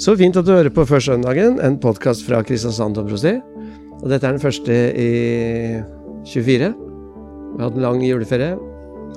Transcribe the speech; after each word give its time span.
Så 0.00 0.14
fint 0.16 0.36
at 0.40 0.46
du 0.48 0.52
hører 0.54 0.72
på 0.72 0.84
Før 0.88 1.02
søndagen, 1.04 1.58
en 1.64 1.76
podkast 1.80 2.24
fra 2.26 2.40
Kristiansand 2.46 2.96
Domprosti. 2.96 3.34
Og 4.00 4.06
dette 4.08 4.24
er 4.24 4.32
den 4.36 4.40
første 4.42 4.76
i 4.96 5.08
24. 6.30 6.70
Vi 6.70 7.60
har 7.60 7.66
hatt 7.66 7.76
en 7.76 7.84
lang 7.84 8.00
juleferie. 8.04 8.54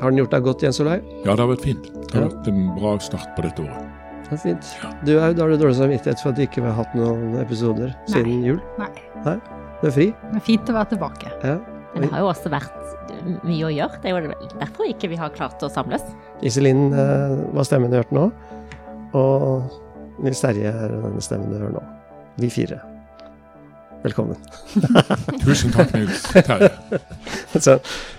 Har 0.02 0.12
den 0.12 0.20
gjort 0.20 0.34
deg 0.34 0.44
godt, 0.48 0.66
Jens 0.66 0.82
Olai? 0.84 0.98
Ja, 1.24 1.36
det 1.38 1.40
har 1.44 1.52
vært 1.54 1.64
fint. 1.64 1.88
Det 1.94 2.14
har 2.18 2.24
Ja. 2.24 2.30
vært 2.34 2.48
en 2.52 2.76
bra 2.76 2.98
start 3.00 3.30
på 3.38 3.44
dette 3.44 3.62
året. 3.64 3.90
Det 4.28 4.34
er 4.34 4.38
fint. 4.44 4.66
Ja. 4.84 4.90
Du 5.06 5.20
Aud, 5.20 5.40
har 5.40 5.48
du 5.50 5.58
dårlig 5.58 5.76
samvittighet 5.78 6.20
for 6.20 6.30
at 6.30 6.36
du 6.36 6.42
ikke 6.42 6.62
har 6.64 6.74
hatt 6.74 6.96
noen 6.96 7.38
episoder 7.40 7.88
Nei. 7.88 8.08
siden 8.08 8.44
jul? 8.44 8.60
Nei. 8.80 8.90
Nei? 9.26 9.40
Du 9.82 9.88
er 9.88 9.92
fri? 9.92 10.06
Det 10.32 10.36
er 10.36 10.40
fint 10.40 10.66
å 10.70 10.74
være 10.74 10.90
tilbake. 10.98 11.32
Ja. 11.44 11.60
Men 11.94 12.02
det 12.02 12.12
har 12.12 12.20
jo 12.20 12.28
også 12.28 12.50
vært 12.50 13.44
mye 13.46 13.64
å 13.64 13.72
gjøre. 13.72 14.02
Det 14.02 14.12
er 14.12 14.22
jo 14.22 14.34
derfor 14.60 14.84
ikke 14.90 15.10
vi 15.10 15.16
har 15.16 15.30
klart 15.30 15.60
å 15.62 15.70
samles. 15.72 16.02
Iselin 16.42 16.90
hva 16.92 17.54
var 17.54 17.64
stemmen 17.64 17.90
du 17.92 17.98
hørte 17.98 18.12
nå. 18.12 18.32
Og 19.14 19.72
Nils 20.22 20.42
Terje 20.44 20.70
er 20.72 20.92
denne 20.94 21.22
stemmen 21.24 21.50
du 21.52 21.58
hører 21.58 21.74
nå. 21.78 21.84
Vi 22.42 22.50
fire. 22.54 22.80
Velkommen. 24.04 24.38
Tusen 25.46 25.72
takk, 25.74 25.94
Nils 25.96 26.24
Terje. 26.34 26.70
Så, 27.64 27.78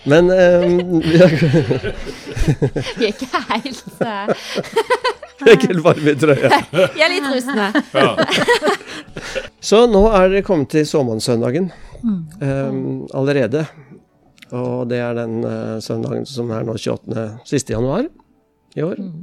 men 0.09 0.31
um, 0.33 1.01
vi 1.05 1.19
er 3.05 3.11
ikke 3.11 3.29
helt 3.51 3.83
eh, 4.01 4.33
vi 5.45 5.51
er 5.51 5.57
ikke 5.59 5.71
helt 5.73 5.85
varme 5.85 6.15
i 6.15 6.19
trøya. 6.19 6.61
Vi 6.95 7.03
er 7.05 7.11
litt 7.13 7.27
rustne. 7.29 7.67
Ja. 7.93 8.13
Så 9.65 9.85
nå 9.91 10.05
er 10.15 10.31
det 10.33 10.45
kommet 10.49 10.71
til 10.75 10.87
såmannssøndagen 10.89 11.73
Mm. 12.05 12.17
eh, 12.45 12.73
allerede. 13.17 13.63
Og 14.53 14.83
det 14.91 14.99
er 15.01 15.15
den 15.17 15.39
uh, 15.41 15.79
søndagen 15.81 16.27
som 16.29 16.51
er 16.53 16.67
nå 16.69 16.75
28. 16.77 17.23
siste 17.49 17.73
januar 17.73 18.05
i 18.77 18.83
år. 18.85 18.99
Mm. 19.01 19.23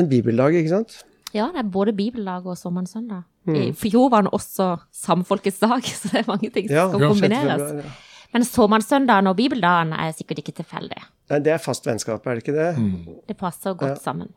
En 0.00 0.08
bibeldag, 0.08 0.56
ikke 0.56 0.72
sant? 0.72 0.94
Ja, 1.36 1.50
det 1.52 1.60
er 1.62 1.68
både 1.70 1.92
bibeldag 1.96 2.46
og 2.48 2.56
sommersøndag. 2.58 3.22
I 3.46 3.68
Mm. 3.70 3.74
fjor 3.78 4.08
var 4.10 4.22
det 4.26 4.32
også 4.34 4.70
samfolkets 4.92 5.60
dag, 5.62 5.82
så 6.00 6.08
det 6.10 6.22
er 6.22 6.30
mange 6.30 6.50
ting 6.50 6.66
som 6.68 6.76
Ja, 6.76 6.88
skal 6.88 7.00
kombineres. 7.12 7.60
februar, 7.62 7.84
ja. 7.84 7.90
Men 8.32 8.42
sommersøndagen 8.44 9.28
og 9.30 9.36
bibeldagen 9.38 9.92
er 9.94 10.10
sikkert 10.16 10.40
ikke 10.42 10.56
tilfeldig. 10.62 10.98
Nei, 11.30 11.38
det 11.44 11.52
er 11.54 11.58
fast 11.62 11.86
vennskap, 11.86 12.26
er 12.26 12.34
det 12.34 12.42
ikke 12.44 12.56
det? 12.56 12.72
Mm. 12.78 13.20
Det 13.28 13.36
passer 13.38 13.74
godt 13.78 13.98
Ja. 13.98 14.02
sammen. 14.02 14.32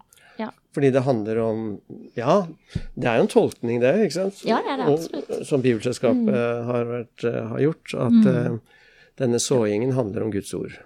Fordi 0.72 0.92
det 0.94 1.02
handler 1.04 1.40
om 1.42 1.82
Ja, 2.16 2.46
det 2.96 3.06
er 3.10 3.16
jo 3.18 3.22
en 3.24 3.28
tolkning, 3.28 3.80
det, 3.82 3.90
ikke 4.06 4.14
sant? 4.14 4.46
Ja, 4.46 4.60
det 4.62 4.70
er 4.72 4.78
det 4.78 4.86
Og, 4.88 5.00
absolutt. 5.00 5.48
som 5.48 5.62
Bibelselskapet 5.64 6.66
har, 6.66 6.86
vært, 6.86 7.24
eh, 7.26 7.48
har 7.50 7.58
gjort. 7.60 7.94
At 7.98 8.28
eh, 8.28 8.58
denne 9.18 9.40
såingen 9.42 9.92
handler 9.94 10.24
om 10.24 10.32
Guds 10.32 10.54
ord. 10.54 10.78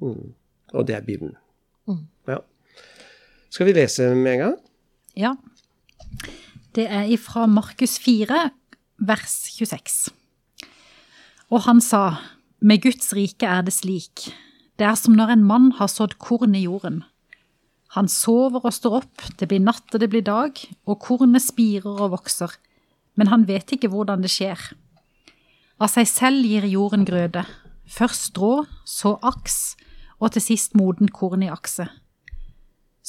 Mm. 0.00 0.32
Og 0.72 0.86
det 0.86 0.94
er 0.96 1.00
Bibelen. 1.00 1.34
Mm. 1.88 2.06
Ja. 2.28 2.38
Skal 3.50 3.66
vi 3.66 3.72
lese 3.72 4.14
med 4.14 4.32
en 4.34 4.38
gang? 4.38 4.56
Ja. 5.18 5.34
Det 6.76 6.84
er 6.86 7.08
ifra 7.10 7.48
Markus 7.50 7.96
4, 7.98 8.50
vers 9.02 9.34
26. 9.56 10.12
Og 11.50 11.64
han 11.66 11.80
sa, 11.82 12.20
med 12.62 12.84
Guds 12.84 13.10
rike 13.16 13.46
er 13.46 13.64
det 13.66 13.74
slik, 13.74 14.28
det 14.78 14.86
er 14.86 14.94
som 14.94 15.16
når 15.18 15.34
en 15.34 15.46
mann 15.48 15.72
har 15.80 15.90
sådd 15.90 16.20
korn 16.22 16.54
i 16.54 16.62
jorden. 16.68 17.02
Han 17.96 18.06
sover 18.06 18.62
og 18.62 18.74
står 18.76 19.00
opp, 19.00 19.26
det 19.40 19.48
blir 19.50 19.64
natt 19.64 19.90
og 19.90 20.02
det 20.04 20.10
blir 20.12 20.22
dag, 20.22 20.54
og 20.86 21.00
kornet 21.02 21.42
spirer 21.42 21.98
og 21.98 22.12
vokser, 22.14 22.54
men 23.18 23.32
han 23.32 23.48
vet 23.48 23.74
ikke 23.74 23.90
hvordan 23.90 24.22
det 24.22 24.30
skjer. 24.30 24.60
Av 25.82 25.90
seg 25.90 26.06
selv 26.10 26.46
gir 26.46 26.66
jorden 26.68 27.02
grøde, 27.08 27.42
først 27.90 28.30
strå, 28.30 28.68
så 28.86 29.16
aks, 29.26 29.74
og 30.22 30.36
til 30.36 30.46
sist 30.46 30.78
moden 30.78 31.10
korn 31.10 31.42
i 31.42 31.50
akse. 31.50 31.88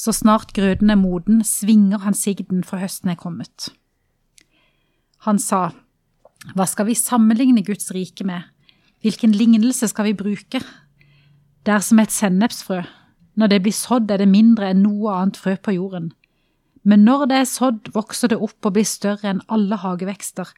Så 0.00 0.14
snart 0.16 0.54
grøden 0.56 0.90
er 0.90 0.96
moden, 0.96 1.42
svinger 1.44 2.00
han 2.06 2.14
sigden 2.16 2.62
for 2.64 2.80
høsten 2.80 3.10
er 3.12 3.18
kommet. 3.20 3.68
Han 5.26 5.38
sa, 5.38 5.74
Hva 6.56 6.64
skal 6.64 6.88
vi 6.88 6.96
sammenligne 6.96 7.60
Guds 7.66 7.92
rike 7.92 8.24
med? 8.24 8.46
Hvilken 9.04 9.34
lignelse 9.36 9.90
skal 9.92 10.08
vi 10.08 10.16
bruke? 10.16 10.62
Det 11.66 11.74
er 11.74 11.84
som 11.84 12.00
et 12.00 12.14
sennepsfrø. 12.16 12.80
Når 13.36 13.52
det 13.52 13.60
blir 13.62 13.76
sådd, 13.76 14.08
er 14.10 14.22
det 14.22 14.28
mindre 14.28 14.70
enn 14.72 14.80
noe 14.86 15.12
annet 15.18 15.36
frø 15.36 15.58
på 15.60 15.76
jorden. 15.76 16.10
Men 16.82 17.04
når 17.04 17.26
det 17.28 17.36
er 17.42 17.52
sådd, 17.52 17.92
vokser 17.92 18.32
det 18.32 18.40
opp 18.40 18.64
og 18.64 18.78
blir 18.78 18.88
større 18.88 19.28
enn 19.34 19.44
alle 19.52 19.76
hagevekster, 19.84 20.48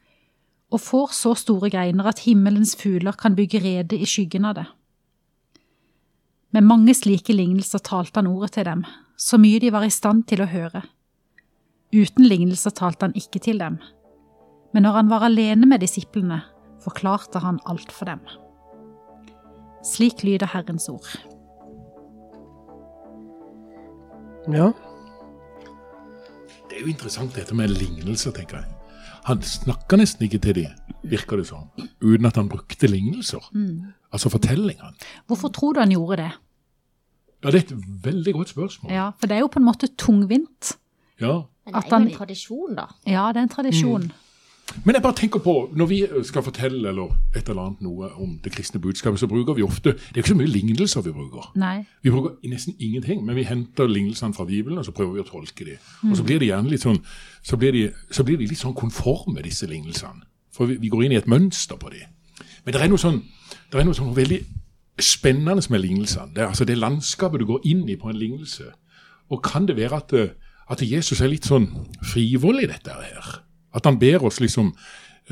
og 0.70 0.80
får 0.80 1.16
så 1.18 1.34
store 1.34 1.70
greiner 1.74 2.06
at 2.06 2.22
himmelens 2.28 2.76
fugler 2.78 3.18
kan 3.18 3.34
bygge 3.34 3.60
rede 3.64 3.98
i 3.98 4.06
skyggen 4.06 4.46
av 4.46 4.60
det. 4.60 4.68
Med 6.54 6.68
mange 6.68 6.94
slike 6.94 7.34
lignelser 7.34 7.82
talte 7.82 8.20
han 8.20 8.30
ordet 8.30 8.54
til 8.54 8.68
dem, 8.68 8.86
så 9.22 9.38
mye 9.38 9.60
de 9.62 9.70
var 9.70 9.86
i 9.86 9.92
stand 9.94 10.26
til 10.30 10.42
å 10.42 10.50
høre. 10.50 10.82
Uten 11.94 12.26
lignelser 12.26 12.74
talte 12.74 13.06
han 13.06 13.18
ikke 13.18 13.42
til 13.44 13.60
dem, 13.62 13.78
men 14.72 14.86
når 14.86 14.96
han 14.98 15.10
var 15.12 15.26
alene 15.26 15.68
med 15.68 15.82
disiplene, 15.84 16.40
forklarte 16.82 17.42
han 17.44 17.60
alt 17.70 17.92
for 17.94 18.08
dem. 18.08 18.22
Slik 19.86 20.24
lyder 20.26 20.50
Herrens 20.50 20.88
ord. 20.90 21.06
Ja. 24.50 24.72
Det 26.66 26.78
er 26.78 26.86
jo 26.86 26.90
interessant 26.90 27.36
dette 27.36 27.54
med 27.54 27.70
lignelser, 27.76 28.34
tenker 28.34 28.62
jeg. 28.62 28.78
Han 29.28 29.42
snakka 29.46 30.00
nesten 30.00 30.26
ikke 30.26 30.40
til 30.42 30.56
dem, 30.62 30.94
virker 31.06 31.38
det 31.38 31.46
som, 31.50 31.68
uten 32.02 32.26
at 32.26 32.40
han 32.40 32.48
brukte 32.50 32.90
lignelser. 32.90 33.44
Altså 34.10 34.32
fortellingene. 34.32 34.96
Hvorfor 35.30 35.52
tror 35.54 35.76
du 35.76 35.84
han 35.84 35.94
gjorde 35.94 36.24
det? 36.24 36.32
Ja, 37.42 37.50
det 37.50 37.58
er 37.58 37.74
et 37.74 38.04
veldig 38.04 38.34
godt 38.34 38.52
spørsmål. 38.54 38.92
Ja, 38.92 39.10
For 39.18 39.26
det 39.26 39.36
er 39.36 39.40
jo 39.40 39.50
på 39.52 39.58
en 39.58 39.66
måte 39.66 39.88
tungvint. 39.98 40.76
Ja. 41.20 41.40
Men 41.66 41.74
det 41.74 41.92
er 41.92 41.98
jo 41.98 42.06
en 42.06 42.14
tradisjon, 42.16 42.76
da. 42.78 42.86
Ja, 43.06 43.28
det 43.34 43.42
er 43.42 43.48
en 43.48 43.48
tradisjon. 43.48 44.12
Men 44.84 44.94
jeg 44.94 45.02
bare 45.02 45.14
tenker 45.14 45.40
på, 45.42 45.70
når 45.76 45.86
vi 45.86 45.98
skal 46.24 46.42
fortelle 46.42 46.88
eller 46.88 47.10
et 47.36 47.48
eller 47.48 47.62
annet 47.62 47.82
noe 47.84 48.08
om 48.22 48.38
det 48.44 48.52
kristne 48.54 48.80
budskapet, 48.80 49.20
så 49.20 49.26
bruker 49.28 49.54
vi 49.54 49.62
ofte 49.62 49.92
Det 49.92 50.16
er 50.16 50.22
ikke 50.22 50.32
så 50.32 50.38
mye 50.38 50.48
lignelser 50.50 51.04
vi 51.04 51.12
bruker. 51.12 51.50
Nei. 51.60 51.84
Vi 52.02 52.10
bruker 52.10 52.48
nesten 52.48 52.74
ingenting, 52.78 53.24
men 53.26 53.36
vi 53.36 53.44
henter 53.46 53.86
lignelsene 53.90 54.34
fra 54.34 54.44
Bibelen, 54.44 54.78
og 54.78 54.84
så 54.84 54.94
prøver 54.96 55.12
vi 55.12 55.20
å 55.20 55.28
tolke 55.28 55.66
dem. 55.68 55.82
Og 56.10 56.16
så 56.16 56.24
blir 56.24 56.40
de 56.40 56.48
gjerne 56.48 56.72
litt 56.72 56.86
sånn, 56.86 57.02
så 57.42 57.58
blir 57.60 57.72
de, 57.76 57.84
så 58.10 58.24
blir 58.24 58.40
de 58.40 58.48
litt 58.48 58.62
sånn 58.62 58.74
konforme, 58.74 59.42
disse 59.44 59.68
lignelsene. 59.68 60.24
For 60.52 60.70
vi, 60.70 60.78
vi 60.80 60.90
går 60.92 61.06
inn 61.06 61.16
i 61.16 61.20
et 61.20 61.28
mønster 61.30 61.76
på 61.80 61.92
dem. 61.92 62.08
Men 62.64 62.74
det 62.74 62.82
er 62.82 62.92
noe 62.92 63.02
sånn, 63.02 63.22
det 63.72 63.80
er 63.80 63.86
noe 63.88 63.98
sånn 63.98 64.14
veldig 64.16 64.40
spennende 65.00 65.62
med 65.70 65.80
lignelsene. 65.80 66.34
Det 66.36 66.46
altså 66.46 66.64
det 66.64 66.78
landskapet 66.78 67.40
du 67.40 67.46
går 67.46 67.64
inn 67.64 67.88
i 67.88 67.96
på 67.96 68.10
en 68.10 68.18
lignelse. 68.18 68.72
Og 69.32 69.42
kan 69.42 69.66
det 69.66 69.76
være 69.76 69.96
at, 69.96 70.12
eh, 70.12 70.34
at 70.70 70.82
Jesus 70.82 71.20
er 71.20 71.32
litt 71.32 71.48
sånn 71.48 71.70
frivoll 72.04 72.62
i 72.62 72.68
dette 72.70 72.92
her? 72.92 73.38
At 73.74 73.88
han 73.88 73.98
ber 73.98 74.24
oss 74.28 74.40
liksom 74.40 74.74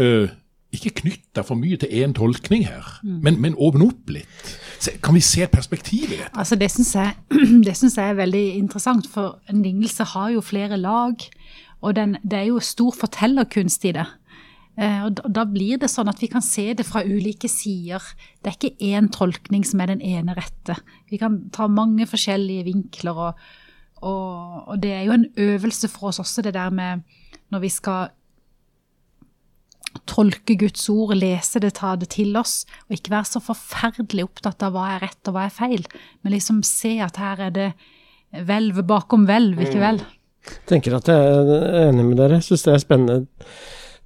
uh, 0.01 0.29
ikke 0.73 0.93
knytte 1.03 1.43
for 1.45 1.59
mye 1.59 1.77
til 1.77 1.91
én 1.93 2.15
tolkning 2.17 2.63
her, 2.69 2.87
men, 3.03 3.41
men 3.43 3.57
åpne 3.59 3.89
opp 3.91 4.13
litt. 4.15 4.53
Se, 4.81 4.95
kan 5.03 5.17
vi 5.17 5.21
se 5.21 5.45
perspektivet 5.51 5.59
perspektiv 5.59 6.15
i 6.15 6.21
dette? 6.23 6.39
Altså, 6.39 6.57
det 6.57 6.71
syns 6.73 6.95
jeg, 6.95 7.17
det 7.67 7.75
synes 7.77 7.99
jeg 7.99 8.13
er 8.15 8.21
veldig 8.21 8.45
interessant, 8.57 9.09
for 9.11 9.41
en 9.51 9.61
lignelse 9.67 10.07
har 10.15 10.31
jo 10.37 10.41
flere 10.41 10.79
lag, 10.81 11.27
og 11.81 11.97
den, 11.97 12.17
det 12.23 12.39
er 12.39 12.49
jo 12.49 12.63
stor 12.65 12.95
fortellerkunst 12.97 13.85
i 13.89 13.93
det. 13.99 14.07
Eh, 14.79 15.01
og 15.05 15.17
da, 15.19 15.31
da 15.41 15.47
blir 15.49 15.81
det 15.81 15.91
sånn 15.91 16.11
at 16.13 16.21
vi 16.23 16.29
kan 16.31 16.45
se 16.45 16.71
det 16.77 16.87
fra 16.89 17.03
ulike 17.07 17.51
sider. 17.51 18.05
Det 18.41 18.53
er 18.53 18.59
ikke 18.59 18.93
én 18.93 19.11
tolkning 19.13 19.67
som 19.67 19.83
er 19.83 19.95
den 19.95 20.05
ene 20.05 20.37
rette. 20.39 20.79
Vi 21.11 21.19
kan 21.21 21.43
ta 21.55 21.67
mange 21.71 22.07
forskjellige 22.11 22.69
vinkler, 22.69 23.25
og, 23.27 23.51
og, 24.01 24.71
og 24.71 24.81
det 24.83 24.95
er 24.97 25.05
jo 25.09 25.19
en 25.19 25.29
øvelse 25.37 25.91
for 25.93 26.13
oss 26.13 26.23
også, 26.23 26.47
det 26.47 26.55
der 26.57 26.73
med 26.75 27.05
når 27.51 27.65
vi 27.65 27.71
skal 27.75 28.13
tolke 30.07 30.55
Guds 30.59 30.85
ord, 30.93 31.17
lese 31.19 31.61
det, 31.63 31.73
ta 31.81 31.97
det 31.99 32.13
til 32.15 32.37
oss, 32.39 32.63
og 32.87 32.95
ikke 32.95 33.13
være 33.15 33.27
så 33.27 33.43
forferdelig 33.43 34.29
opptatt 34.29 34.63
av 34.67 34.77
hva 34.77 34.87
er 34.95 35.05
rett 35.07 35.31
og 35.31 35.35
hva 35.35 35.49
er 35.49 35.55
feil, 35.55 35.83
men 36.23 36.35
liksom 36.35 36.63
se 36.67 36.97
at 37.03 37.19
her 37.21 37.43
er 37.49 37.57
det 37.57 37.69
hvelv 38.47 38.85
bakom 38.87 39.27
hvelv, 39.27 39.59
ikke 39.67 39.83
vel? 39.83 40.01
Jeg 40.47 40.63
tenker 40.71 40.97
at 40.97 41.11
jeg 41.11 41.21
er 41.21 41.89
enig 41.89 42.05
med 42.07 42.21
dere. 42.21 42.39
Syns 42.45 42.63
det 42.65 42.73
er 42.73 42.83
spennende. 42.83 43.27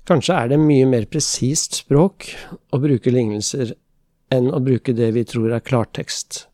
Kanskje 0.08 0.36
er 0.36 0.50
det 0.52 0.60
mye 0.60 0.86
mer 0.88 1.06
presist 1.08 1.80
språk 1.80 2.28
å 2.74 2.80
bruke 2.82 3.12
lignelser 3.12 3.72
enn 4.34 4.50
å 4.52 4.60
bruke 4.64 4.92
det 4.96 5.12
vi 5.16 5.24
tror 5.28 5.54
er 5.54 5.64
klartekst. 5.64 6.44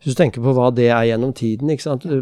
Hvis 0.00 0.14
du 0.14 0.18
tenker 0.18 0.42
på 0.42 0.54
hva 0.56 0.70
det 0.72 0.88
er 0.88 1.10
gjennom 1.10 1.34
tiden, 1.36 1.70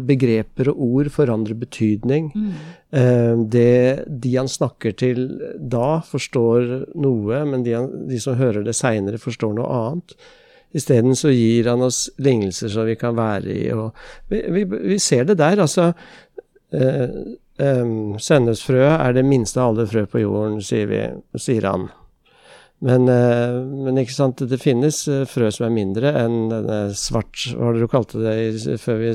begreper 0.05 0.69
og 0.73 0.81
ord 0.83 1.09
forandrer 1.15 1.57
betydning. 1.57 2.29
Mm. 2.35 3.47
det, 3.49 4.05
de 4.07 4.35
han 4.35 4.51
snakker 4.51 4.93
til 4.99 5.23
da, 5.57 6.01
forstår 6.05 6.91
noe, 6.99 7.41
men 7.47 7.63
de, 7.63 7.77
han, 7.77 7.89
de 8.09 8.19
som 8.21 8.37
hører 8.37 8.67
det 8.67 8.75
seinere, 8.77 9.21
forstår 9.21 9.55
noe 9.55 9.69
annet. 9.79 10.17
Isteden 10.75 11.15
så 11.17 11.31
gir 11.33 11.71
han 11.71 11.81
oss 11.81 12.09
lignelser 12.21 12.69
som 12.69 12.85
vi 12.85 12.97
kan 12.99 13.15
være 13.17 13.55
i. 13.55 13.69
Og 13.73 13.95
vi, 14.29 14.43
vi, 14.53 14.65
vi 14.93 14.99
ser 15.01 15.25
det 15.29 15.39
der, 15.39 15.63
altså. 15.63 15.93
Eh, 16.75 17.07
um, 17.59 18.17
Sennepsfrø 18.19 18.81
er 18.95 19.13
det 19.13 19.25
minste 19.27 19.59
av 19.61 19.73
alle 19.73 19.85
frø 19.89 20.05
på 20.09 20.21
jorden, 20.23 20.59
sier, 20.65 20.87
vi, 20.89 21.01
sier 21.39 21.67
han. 21.69 21.87
Men, 22.81 23.09
uh, 23.11 23.59
men 23.83 23.97
ikke 23.99 24.15
sant, 24.15 24.39
det 24.47 24.55
finnes 24.61 25.01
eh, 25.11 25.25
frø 25.27 25.49
som 25.51 25.65
er 25.67 25.73
mindre 25.75 26.13
enn 26.15 26.45
denne 26.47 26.77
svart 26.95 27.49
Hva 27.51 27.65
var 27.65 27.73
det 27.75 27.81
du 27.83 27.89
kalte 27.91 28.21
det 28.23 28.35
i- 28.55 28.77
før 28.79 29.01
vi 29.01 29.09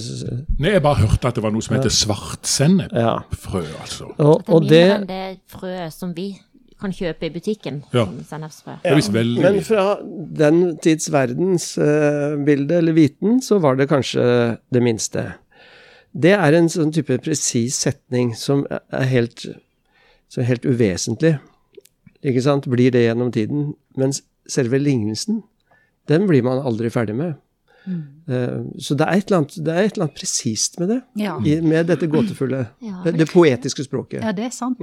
Nei, 0.61 0.75
jeg 0.75 0.83
bare 0.85 1.01
hørte 1.01 1.31
at 1.31 1.39
det 1.39 1.45
var 1.47 1.55
noe 1.55 1.65
som 1.65 1.77
heter 1.79 1.89
svartsennepfrø, 1.89 2.99
Ja. 3.01 3.81
altså. 3.81 4.11
Og, 4.19 4.43
Det 4.45 4.51
er 4.51 4.53
og 4.53 4.61
mindre 4.61 4.69
det 4.69 4.83
enn 4.99 5.07
det 5.09 5.41
frøet 5.49 5.93
som 5.97 6.13
vi 6.13 6.27
kan 6.81 6.93
kjøpe 6.93 7.25
i 7.25 7.31
butikken. 7.33 7.79
Ja. 7.95 8.05
Som 8.05 8.21
sennepsfrø. 8.29 8.75
Det 8.83 8.93
er 8.93 9.41
Men 9.41 9.61
fra 9.65 9.97
den 10.05 10.77
tids 10.85 11.09
verdensbilde, 11.09 12.77
eller 12.83 12.93
viten, 12.93 13.41
så 13.41 13.59
var 13.63 13.77
det 13.77 13.89
kanskje 13.89 14.59
det 14.73 14.83
minste. 14.83 15.25
Det 16.15 16.33
er 16.37 16.55
en 16.55 16.69
sånn 16.71 16.93
type 16.95 17.17
presis 17.25 17.75
setning 17.83 18.35
som 18.39 18.65
er 18.71 19.09
helt, 19.11 19.47
som 20.31 20.43
er 20.45 20.47
helt 20.53 20.65
uvesentlig. 20.69 21.35
Ikke 22.25 22.43
sant? 22.45 22.69
Blir 22.71 22.93
det 22.95 23.03
gjennom 23.09 23.33
tiden. 23.35 23.73
Mens 23.99 24.23
selve 24.49 24.79
lignelsen, 24.79 25.43
den 26.09 26.29
blir 26.29 26.45
man 26.47 26.63
aldri 26.65 26.91
ferdig 26.93 27.17
med. 27.19 27.35
Eh, 27.85 28.63
Så 28.81 28.97
det 28.97 29.05
er 29.05 29.19
et 29.19 29.27
eller 29.29 29.43
annet, 29.43 29.57
er 29.69 29.83
et 29.85 29.93
eller 29.97 30.07
annet 30.07 30.17
presist 30.17 30.79
med 30.81 30.89
det. 30.89 31.01
Ja. 31.21 31.35
I, 31.45 31.59
med 31.61 31.87
dette 31.91 32.07
gåtefulle, 32.09 32.63
Ja. 32.81 33.03
det, 33.05 33.19
det 33.19 33.27
poetiske 33.29 33.85
språket. 33.85 34.23
ja, 34.23 34.33
det 34.33 34.45
er 34.47 34.55
sant. 34.57 34.79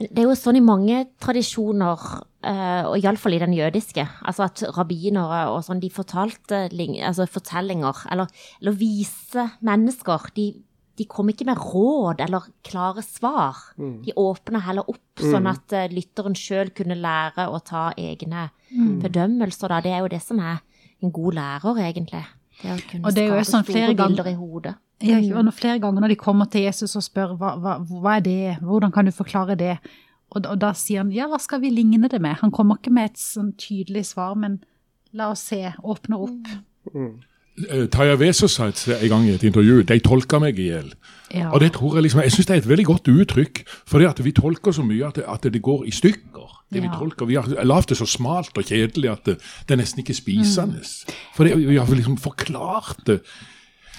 Det 0.00 0.10
er 0.18 0.24
jo 0.26 0.34
sånn 0.34 0.56
i 0.58 0.64
mange 0.64 1.04
tradisjoner, 1.22 2.00
eh, 2.42 2.82
og 2.90 2.98
iallfall 2.98 3.34
i 3.36 3.38
den 3.38 3.54
jødiske, 3.54 4.08
altså 4.26 4.48
at 4.48 4.64
rabbinere 4.76 5.44
og 5.52 5.62
sånn, 5.62 5.78
de 5.80 5.90
fortalte 5.90 6.64
altså 6.72 7.28
fortellinger, 7.30 8.06
eller, 8.10 8.26
eller 8.60 8.72
vise 8.72 9.46
mennesker, 9.62 10.30
de, 10.34 10.48
de 11.00 11.06
kom 11.08 11.30
ikke 11.32 11.46
med 11.48 11.56
råd 11.56 12.20
eller 12.20 12.44
klare 12.66 13.00
svar. 13.06 13.56
De 14.04 14.12
åpna 14.20 14.60
heller 14.66 14.84
opp, 14.92 15.00
sånn 15.22 15.48
at 15.48 15.72
eh, 15.72 15.86
lytteren 15.96 16.36
sjøl 16.36 16.68
kunne 16.76 16.98
lære 17.00 17.46
å 17.48 17.56
ta 17.64 17.86
egne 17.96 18.50
bedømmelser. 19.00 19.72
Da. 19.72 19.80
Det 19.80 19.94
er 19.96 20.04
jo 20.04 20.10
det 20.12 20.20
som 20.22 20.38
er 20.44 20.60
en 21.00 21.12
god 21.16 21.38
lærer, 21.38 21.80
egentlig. 21.88 22.22
Det 22.60 22.68
å 22.74 22.78
kunne 22.90 23.06
Og 23.08 23.14
det 23.16 23.22
er 23.24 23.30
jo 23.30 23.40
skape 23.40 23.50
sånn 23.54 23.64
flere 23.70 23.94
ganger- 23.96 24.28
i 24.28 24.36
hodet. 24.36 24.74
Ja, 25.00 25.16
ikke? 25.16 25.38
Og 25.40 25.54
flere 25.56 25.80
ganger 25.80 26.00
når 26.04 26.08
de 26.12 26.16
kommer 26.20 26.50
til 26.52 26.66
Jesus 26.66 26.94
og 26.96 27.02
spør 27.06 27.32
hva, 27.40 27.54
hva, 27.56 27.78
hva 27.88 28.16
er 28.18 28.20
det, 28.20 28.58
hvordan 28.60 28.92
kan 28.92 29.06
du 29.08 29.12
forklare 29.16 29.56
det? 29.56 29.78
Og, 30.30 30.44
og 30.44 30.58
da 30.60 30.74
sier 30.76 31.00
han 31.00 31.10
ja, 31.10 31.26
hva 31.26 31.40
skal 31.40 31.62
vi 31.62 31.70
ligne 31.72 32.08
det 32.12 32.20
med? 32.20 32.36
Han 32.42 32.52
kommer 32.52 32.76
ikke 32.76 32.92
med 32.92 33.10
et 33.10 33.16
sånn 33.18 33.54
tydelig 33.56 34.04
svar, 34.12 34.36
men 34.36 34.60
la 35.16 35.30
oss 35.32 35.46
se, 35.48 35.72
åpne 35.82 36.20
opp. 36.20 36.52
Eh, 36.94 37.08
Taja 37.92 38.14
Vesaas 38.16 38.54
sa 38.56 38.68
en 38.70 39.08
gang 39.10 39.26
i 39.26 39.34
et 39.34 39.42
intervju 39.44 39.82
de 39.84 39.98
tolka 40.00 40.38
meg 40.40 40.58
i 40.58 40.70
hjel. 40.70 40.92
Ja. 41.34 41.50
Og 41.54 41.60
det 41.60 41.72
tror 41.76 41.94
Jeg 41.94 42.02
liksom, 42.02 42.22
jeg 42.24 42.32
syns 42.32 42.46
det 42.46 42.54
er 42.54 42.62
et 42.62 42.68
veldig 42.68 42.86
godt 42.86 43.08
uttrykk. 43.08 43.62
For 43.86 44.02
at 44.08 44.24
vi 44.24 44.32
tolker 44.32 44.72
så 44.72 44.82
mye 44.82 45.06
at 45.06 45.20
det, 45.20 45.24
at 45.28 45.42
det 45.42 45.62
går 45.62 45.84
i 45.86 45.90
stykker. 45.90 46.56
Det 46.70 46.82
Vi 46.82 46.88
tolker, 46.94 47.26
vi 47.26 47.34
har 47.34 47.64
lagd 47.64 47.88
det 47.90 47.96
så 47.98 48.06
smalt 48.06 48.56
og 48.56 48.64
kjedelig 48.64 49.10
at 49.10 49.24
det, 49.26 49.38
det 49.66 49.74
er 49.74 49.80
nesten 49.80 50.04
ikke 50.04 50.14
spisende. 50.14 50.82
For 51.34 51.44
det, 51.44 51.58
vi 51.58 51.76
har 51.76 51.86
liksom 51.86 52.16
forklart 52.16 53.02
det. 53.06 53.20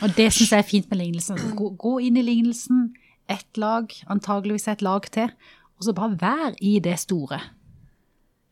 Og 0.02 0.16
det 0.18 0.32
syns 0.34 0.52
jeg 0.52 0.64
er 0.64 0.70
fint 0.70 0.90
med 0.90 0.98
lignelsen. 0.98 1.38
Gå, 1.56 1.74
gå 1.78 1.98
inn 2.00 2.18
i 2.18 2.24
lignelsen, 2.26 2.94
ett 3.30 3.58
lag, 3.58 3.92
antageligvis 4.08 4.68
et 4.72 4.82
lag 4.82 5.06
til, 5.12 5.30
og 5.78 5.84
så 5.86 5.94
bare 5.94 6.18
vær 6.22 6.56
i 6.62 6.80
det 6.80 6.98
store. 7.00 7.42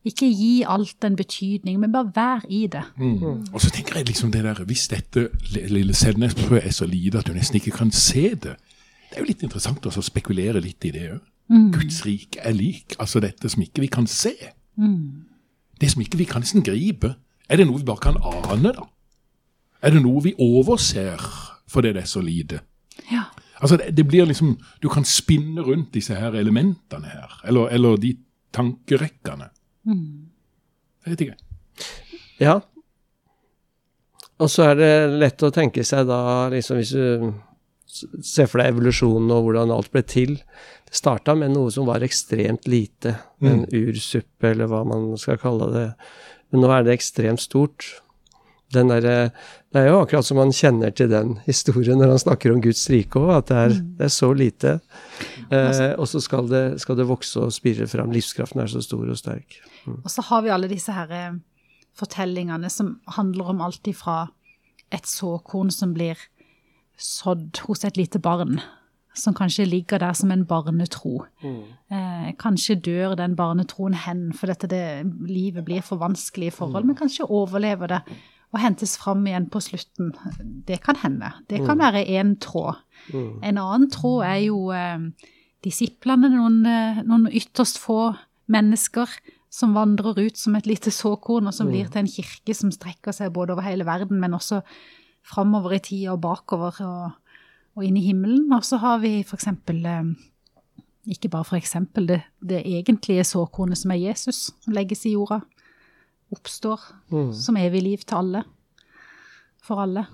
Ikke 0.04 0.26
gi 0.32 0.62
alt 0.64 1.04
en 1.04 1.16
betydning, 1.16 1.80
men 1.80 1.92
bare 1.92 2.12
vær 2.14 2.44
i 2.48 2.66
det. 2.72 2.82
Og 3.52 3.60
så 3.60 3.70
tenker 3.70 3.96
jeg 3.98 4.06
liksom 4.08 4.30
det 4.32 4.44
der, 4.44 4.64
Hvis 4.64 4.88
dette 4.88 5.28
lille 5.52 5.94
sennepsfrøet 5.94 6.66
er 6.66 6.70
så 6.72 6.86
lite 6.86 7.18
at 7.18 7.26
du 7.26 7.32
nesten 7.32 7.56
ikke 7.60 7.70
kan 7.76 7.90
se 7.92 8.30
det 8.34 8.56
Det 9.10 9.16
er 9.16 9.20
jo 9.20 9.26
litt 9.26 9.42
interessant 9.42 9.86
også 9.86 10.00
å 10.00 10.06
spekulere 10.06 10.60
litt 10.60 10.84
i 10.84 10.90
det 10.90 11.10
òg. 11.12 11.20
Guds 11.74 12.04
rike 12.06 12.38
er 12.40 12.52
lik. 12.54 12.94
Altså 12.98 13.20
dette 13.20 13.48
som 13.50 13.62
ikke 13.62 13.80
vi 13.80 13.86
kan 13.90 14.06
se. 14.06 14.32
Det 15.80 15.90
som 15.90 16.00
ikke 16.02 16.16
vi 16.18 16.24
kan 16.24 16.40
nesten 16.40 16.62
gripe. 16.62 17.14
Er 17.50 17.56
det 17.56 17.66
noe 17.66 17.78
vi 17.78 17.84
bare 17.84 17.98
kan 17.98 18.16
ane, 18.22 18.72
da? 18.72 18.86
Er 19.82 19.90
det 19.90 20.02
noe 20.02 20.22
vi 20.22 20.34
overser 20.38 21.18
fordi 21.68 21.92
det 21.92 22.02
er 22.02 22.06
så 22.06 22.20
lite? 22.20 22.60
Ja. 23.10 23.24
Altså 23.60 23.76
det, 23.76 23.96
det 23.96 24.06
blir 24.08 24.24
liksom 24.24 24.58
Du 24.82 24.88
kan 24.88 25.04
spinne 25.04 25.60
rundt 25.62 25.92
disse 25.94 26.14
her 26.14 26.32
elementene 26.38 27.06
her. 27.06 27.40
Eller, 27.44 27.68
eller 27.68 27.96
de 27.96 28.14
tankerekkene. 28.52 29.50
Jeg 29.88 31.14
vet 31.14 31.24
ikke. 31.24 31.38
Ja. 32.40 32.58
Og 34.40 34.48
så 34.48 34.70
er 34.70 34.78
det 34.78 34.92
lett 35.20 35.44
å 35.44 35.52
tenke 35.52 35.84
seg 35.84 36.08
da, 36.08 36.20
liksom 36.52 36.80
hvis 36.80 36.92
du 36.96 37.32
ser 38.24 38.46
for 38.46 38.62
deg 38.62 38.70
evolusjonen 38.70 39.32
og 39.34 39.48
hvordan 39.48 39.72
alt 39.74 39.90
ble 39.92 40.02
til. 40.06 40.36
Det 40.86 40.96
starta 40.96 41.34
med 41.38 41.52
noe 41.54 41.72
som 41.74 41.88
var 41.88 42.04
ekstremt 42.06 42.68
lite, 42.70 43.16
en 43.42 43.64
ursuppe 43.66 44.52
eller 44.52 44.70
hva 44.70 44.84
man 44.88 45.10
skal 45.20 45.40
kalle 45.42 45.70
det. 45.74 45.88
Men 46.50 46.64
nå 46.64 46.70
er 46.74 46.86
det 46.86 46.96
ekstremt 46.96 47.42
stort. 47.42 47.88
Den 48.74 48.90
derre 48.92 49.30
Det 49.70 49.80
er 49.80 49.88
jo 49.88 50.00
akkurat 50.00 50.26
som 50.26 50.38
man 50.38 50.52
kjenner 50.54 50.90
til 50.94 51.10
den 51.10 51.36
historien 51.46 51.98
når 51.98 52.14
han 52.14 52.22
snakker 52.22 52.54
om 52.54 52.62
Guds 52.62 52.82
rike 52.90 53.20
òg, 53.20 53.30
at 53.36 53.50
det 53.50 53.58
er, 53.58 53.76
det 53.98 54.06
er 54.08 54.12
så 54.14 54.30
lite. 54.34 54.72
Eh, 55.50 55.92
og 55.94 56.08
så 56.10 56.22
skal 56.22 56.50
det, 56.50 56.64
skal 56.82 56.98
det 56.98 57.06
vokse 57.06 57.38
og 57.42 57.54
spire 57.54 57.86
fram. 57.90 58.10
Livskraften 58.14 58.62
er 58.62 58.70
så 58.70 58.82
stor 58.82 59.06
og 59.06 59.18
sterk. 59.18 59.60
Og 59.86 60.10
så 60.10 60.24
har 60.26 60.42
vi 60.42 60.50
alle 60.54 60.70
disse 60.70 60.94
her 60.94 61.14
eh, 61.14 61.38
fortellingene 61.98 62.70
som 62.70 62.96
handler 63.16 63.54
om 63.54 63.62
alt 63.62 63.86
ifra 63.90 64.24
et 64.90 65.06
såkorn 65.06 65.70
som 65.70 65.94
blir 65.94 66.18
sådd 67.00 67.62
hos 67.66 67.84
et 67.86 67.96
lite 67.96 68.20
barn, 68.22 68.58
som 69.16 69.34
kanskje 69.34 69.66
ligger 69.66 70.02
der 70.02 70.14
som 70.14 70.30
en 70.30 70.44
barnetro. 70.46 71.24
Eh, 71.42 72.28
kanskje 72.38 72.78
dør 72.78 73.16
den 73.18 73.34
barnetroen 73.38 73.96
hen, 74.06 74.28
for 74.36 74.50
dette 74.50 74.70
det, 74.70 74.84
livet 75.26 75.66
blir 75.66 75.82
for 75.86 76.02
vanskelig 76.02 76.50
i 76.50 76.54
forhold, 76.54 76.86
men 76.86 76.98
kanskje 76.98 77.26
overlever 77.30 77.94
det 77.94 78.02
og 78.50 78.58
hentes 78.58 78.96
fram 78.98 79.22
igjen 79.28 79.46
på 79.50 79.60
slutten. 79.62 80.10
Det 80.66 80.80
kan 80.82 80.98
hende. 80.98 81.30
Det 81.50 81.62
kan 81.66 81.78
være 81.78 82.02
én 82.18 82.34
tråd. 82.42 82.80
En 83.14 83.60
annen 83.60 83.90
tråd 83.90 84.24
er 84.26 84.40
jo 84.48 84.70
eh, 84.74 85.04
disiplene, 85.64 86.30
noen, 86.32 86.64
eh, 86.66 87.02
noen 87.06 87.28
ytterst 87.30 87.78
få 87.78 88.16
mennesker 88.50 89.12
som 89.50 89.74
vandrer 89.74 90.18
ut 90.18 90.38
som 90.38 90.54
et 90.58 90.66
lite 90.66 90.92
såkorn, 90.94 91.48
og 91.50 91.54
som 91.54 91.70
blir 91.70 91.88
til 91.90 92.04
en 92.04 92.10
kirke 92.10 92.54
som 92.54 92.70
strekker 92.74 93.14
seg 93.14 93.32
både 93.34 93.54
over 93.54 93.66
hele 93.66 93.86
verden, 93.86 94.20
men 94.22 94.34
også 94.34 94.60
framover 95.26 95.74
i 95.76 95.82
tida 95.82 96.14
og 96.14 96.22
bakover 96.22 96.78
og, 96.86 97.16
og 97.78 97.86
inn 97.86 97.98
i 97.98 98.04
himmelen. 98.04 98.50
Og 98.54 98.66
så 98.66 98.78
har 98.82 98.98
vi 99.02 99.20
eksempel, 99.22 99.82
eh, 99.86 100.12
ikke 101.10 101.32
bare 101.34 101.58
eksempel, 101.58 102.06
det, 102.10 102.20
det 102.42 102.62
egentlige 102.66 103.26
såkornet 103.26 103.78
som 103.78 103.94
er 103.94 104.02
Jesus, 104.08 104.50
som 104.62 104.74
legges 104.74 105.06
i 105.06 105.14
jorda, 105.14 105.42
oppstår 106.32 106.80
som 107.34 107.58
evig 107.60 107.82
liv 107.82 108.06
til 108.06 108.20
alle. 108.22 108.44
For 109.64 109.82
alle. 109.82 110.06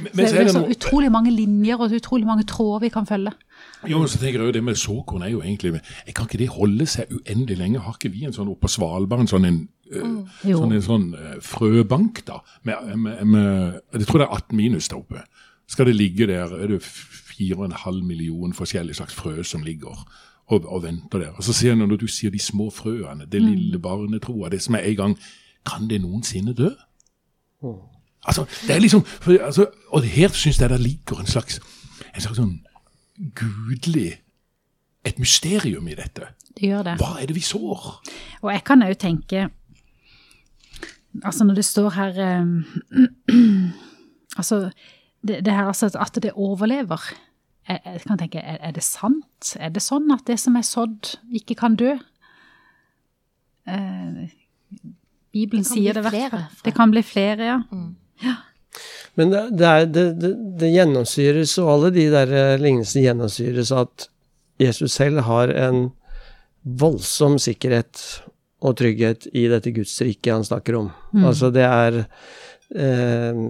Men, 0.00 0.06
Så 0.10 0.16
men 0.16 0.24
det 0.24 0.30
så 0.30 0.36
er 0.36 0.40
er 0.40 0.44
det 0.44 0.52
så 0.52 0.66
utrolig 0.66 1.10
mange 1.12 1.30
linjer 1.30 1.78
og 1.78 1.92
utrolig 1.94 2.26
mange 2.26 2.44
tråder 2.44 2.80
vi 2.80 2.88
kan 2.88 3.06
følge. 3.06 3.32
Jo, 3.88 3.98
men 3.98 4.08
så 4.08 4.18
tenker 4.18 4.40
jeg 4.40 4.46
jo 4.46 4.52
det 4.52 4.64
med 4.64 4.74
såkorn 4.74 5.22
er 5.22 5.30
jo 5.30 5.42
egentlig 5.42 5.80
jeg 6.06 6.14
Kan 6.14 6.26
ikke 6.26 6.38
det 6.38 6.48
holde 6.48 6.86
seg 6.86 7.12
uendelig 7.12 7.58
lenge? 7.58 7.78
Har 7.78 7.94
ikke 7.94 8.12
vi 8.12 8.24
en 8.24 8.32
sånn 8.32 8.48
oppe 8.48 8.66
på 8.66 8.72
Svalbard 8.74 9.20
en 9.20 9.30
sånn 9.30 9.44
en, 9.44 9.60
øh, 9.92 10.16
sånn, 10.42 10.72
en 10.72 10.82
sånn 10.82 11.06
øh, 11.14 11.36
frøbank, 11.40 12.24
da? 12.26 12.40
Med, 12.62 12.96
med, 12.96 13.24
med, 13.26 13.80
jeg 13.94 14.08
tror 14.08 14.18
det 14.18 14.26
er 14.26 14.36
18 14.36 14.56
minus 14.56 14.88
der 14.88 14.98
oppe. 14.98 15.22
Skal 15.70 15.86
det 15.86 15.94
ligge 15.96 16.26
der 16.26 16.50
er 16.50 16.66
det 16.74 16.82
4,5 16.82 18.02
millioner 18.02 18.54
forskjellige 18.54 18.98
slags 18.98 19.14
frø 19.14 19.42
som 19.46 19.62
ligger 19.62 19.94
og, 20.50 20.64
og 20.66 20.82
venter 20.82 21.18
der. 21.18 21.36
Og 21.36 21.44
så 21.44 21.52
ser 21.52 21.72
jeg 21.72 21.78
når 21.78 21.96
du 21.96 22.08
sier 22.10 22.30
de 22.30 22.42
små 22.42 22.70
frøene, 22.74 23.28
det 23.30 23.42
lille 23.42 23.78
barnetroa, 23.78 24.50
det 24.50 24.62
som 24.62 24.74
er 24.74 24.88
en 24.90 24.96
gang 24.96 25.16
Kan 25.66 25.88
det 25.90 26.00
noensinne 26.00 26.54
dø? 26.56 26.70
Altså, 28.26 28.44
det 28.66 28.74
er 28.74 28.80
liksom, 28.80 29.04
for, 29.04 29.36
altså, 29.40 29.66
Og 29.88 30.02
her 30.02 30.28
syns 30.28 30.60
jeg 30.60 30.70
det 30.70 30.80
ligger 30.80 31.20
en 31.20 31.26
slags, 31.26 31.60
en 32.14 32.20
slags 32.20 32.40
sånn 32.40 32.58
gudelig 33.36 34.20
Et 35.04 35.18
mysterium 35.18 35.88
i 35.88 35.96
dette. 35.96 36.28
Det 36.56 36.68
gjør 36.68 36.84
det. 36.84 36.96
Hva 37.00 37.14
er 37.20 37.28
det 37.30 37.36
vi 37.36 37.44
sår? 37.44 37.86
Og 38.42 38.50
jeg 38.52 38.64
kan 38.64 38.84
òg 38.84 38.96
tenke 39.00 39.48
Altså, 41.24 41.44
når 41.44 41.54
det 41.58 41.64
står 41.64 41.90
her 41.96 42.40
um, 42.42 42.64
Altså, 44.38 44.70
det, 45.26 45.44
det 45.44 45.52
her 45.52 45.66
altså 45.66 45.90
at 46.00 46.18
det 46.22 46.32
overlever. 46.32 47.00
Jeg, 47.68 47.80
jeg 47.84 48.00
kan 48.06 48.18
tenke, 48.18 48.38
er, 48.38 48.56
er 48.60 48.70
det 48.70 48.82
sant? 48.82 49.56
Er 49.56 49.68
det 49.68 49.82
sånn 49.82 50.10
at 50.14 50.22
det 50.26 50.38
som 50.40 50.56
er 50.56 50.64
sådd, 50.64 51.16
ikke 51.34 51.56
kan 51.58 51.76
dø? 51.76 51.96
Eh, 53.68 54.30
Bibelen 55.32 55.62
Det 55.64 55.70
sier 55.70 55.94
det 55.94 56.02
i 56.02 56.08
hvert 56.08 56.32
fall. 56.32 56.46
Det 56.64 56.72
kan 56.76 56.92
bli 56.92 57.02
flere, 57.06 57.50
ja. 58.20 58.36
Men 59.18 59.32
det, 59.32 59.42
det, 59.58 59.66
er, 59.66 59.86
det, 59.90 60.04
det, 60.22 60.30
det 60.60 60.72
gjennomsyres, 60.72 61.56
og 61.62 61.70
alle 61.74 61.90
de 61.94 62.06
der 62.12 62.34
eh, 62.34 62.58
lignelsene 62.62 63.04
gjennomsyres 63.08 63.72
at 63.74 64.06
Jesus 64.60 64.94
selv 64.94 65.24
har 65.26 65.52
en 65.56 65.88
voldsom 66.62 67.38
sikkerhet 67.40 68.02
og 68.60 68.76
trygghet 68.76 69.26
i 69.32 69.46
dette 69.50 69.72
Guds 69.74 69.96
rike 70.04 70.32
han 70.32 70.44
snakker 70.44 70.76
om. 70.78 70.90
Altså 71.24 71.50
det 71.54 71.64
er 71.64 72.02
eh, 72.76 73.42